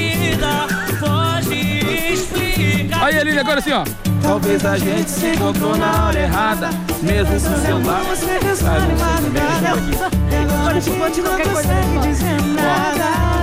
[2.13, 3.05] explicar.
[3.05, 3.85] Aí, Aline, agora assim, ó.
[4.23, 6.71] Talvez a gente se encontrou na hora errada,
[7.03, 8.03] mesmo o celular.
[10.61, 11.73] Agora te pode qualquer coisa
[12.59, 13.43] Agora,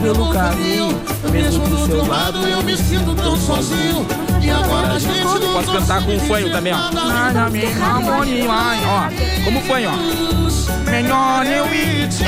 [0.00, 1.00] pelo caminho.
[1.30, 4.06] Mesmo do seu lado eu me sinto tão sozinho.
[4.40, 6.90] E agora a gente não Posso cantar com o fanho também, ó.
[6.90, 9.44] Nada me harmonia, ai, ó.
[9.44, 10.90] Como fanho, ó.
[10.90, 12.26] Melhor eu ir, tchau.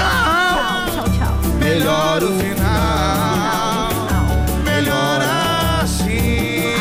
[0.93, 1.35] Tchau, tchau.
[1.59, 3.89] Melhor o final,
[4.65, 5.23] melhor
[5.83, 6.75] assim.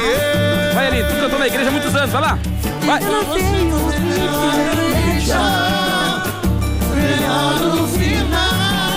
[0.74, 2.40] Vai, Aline, tu cantou na igreja há muitos anos, vai lá.
[2.86, 3.00] Vai.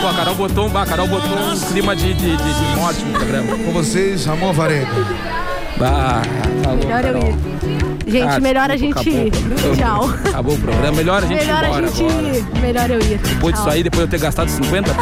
[0.05, 3.03] Pô, a Carol botou, um- a Carol botou um clima de, de, de, de morte
[3.07, 3.57] no programa.
[3.57, 4.87] Com vocês, Ramon Varega.
[5.79, 6.21] Bah,
[6.63, 8.11] tá louco, Melhor eu ir.
[8.13, 9.33] Gente, Ah, melhor a gente ir.
[9.33, 9.77] acabou.
[9.77, 10.15] Tchau.
[10.29, 10.93] Acabou o programa.
[10.93, 12.37] Melhor a gente ir Melhor a gente agora.
[12.37, 12.61] ir.
[12.61, 13.17] Melhor eu ir.
[13.19, 13.73] Depois disso Tchau.
[13.73, 14.93] aí, depois de eu ter gastado 50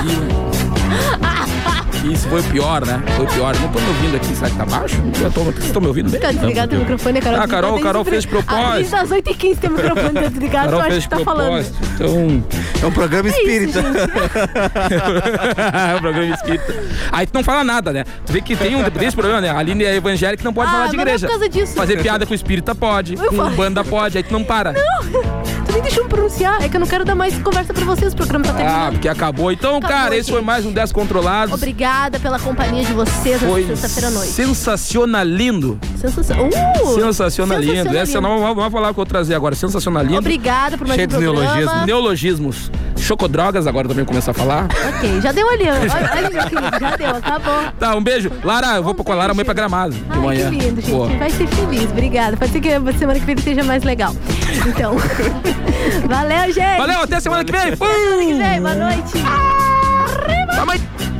[2.04, 3.00] Isso foi o pior, né?
[3.16, 3.54] Foi o pior.
[3.60, 4.96] Não tô me ouvindo aqui, será que tá baixo?
[5.20, 6.20] Eu tô, vocês estão me ouvindo bem?
[6.20, 7.40] Tá desligado teu microfone, a Carol.
[7.40, 8.72] Ah, Carol, Carol fez propósito.
[8.74, 11.64] Desde as 8h15 teu microfone tá desligado, Carol acha fez que tá falando.
[11.64, 11.78] propósito.
[11.94, 12.44] Então,
[12.82, 13.78] É um programa É isso, espírita.
[15.92, 16.74] é um programa espírita.
[17.12, 18.04] Aí tu não fala nada, né?
[18.26, 19.50] Tu vê que tem um desse programa, né?
[19.50, 21.26] A Aline é evangélica não pode Ah, falar de mas não é igreja.
[21.28, 21.74] por causa disso.
[21.74, 23.50] Fazer piada com espírita pode, Eu com falo.
[23.50, 24.74] banda pode, aí tu não para.
[24.74, 24.80] Tu
[25.72, 26.62] também deixa eu me pronunciar.
[26.62, 28.92] É que eu não quero dar mais conversa pra vocês, o programa tá Ah, terminando.
[28.92, 29.50] porque acabou.
[29.50, 30.46] Então, Acabou, cara, esse foi gente.
[30.46, 31.54] mais um Descontrolados.
[31.54, 34.32] Obrigada pela companhia de vocês Foi sexta-feira à noite.
[34.32, 35.78] sensacionalindo.
[35.98, 36.46] Sensacional.
[36.48, 37.96] Uh, Sensacionalindo.
[37.96, 39.54] Essa não vamos vamos falar o que eu vou trazer agora.
[39.54, 40.18] Sensacionalindo.
[40.18, 41.40] Obrigada por mais Cheio um de programa.
[41.54, 41.86] neologismos.
[41.86, 42.70] Neologismos.
[42.98, 44.68] Chocodrogas, agora também começar a falar.
[44.96, 45.64] Ok, já deu ali.
[45.68, 47.72] Olha, meu querido, já deu, acabou.
[47.78, 48.30] Tá, um beijo.
[48.44, 49.92] Lara, eu vou com a Lara amanhã pra Gramado.
[49.94, 50.50] De Ai, manhã.
[50.50, 50.90] que lindo, gente.
[50.92, 51.08] Boa.
[51.08, 51.90] Vai ser feliz.
[51.90, 52.36] Obrigada.
[52.36, 54.14] Pode ser que a semana que vem seja mais legal.
[54.68, 54.94] Então,
[56.08, 56.78] valeu, gente.
[56.78, 57.60] Valeu, até semana que vem.
[57.60, 58.60] Até semana que vem.
[58.60, 59.12] Boa noite.
[60.70, 61.11] Aí.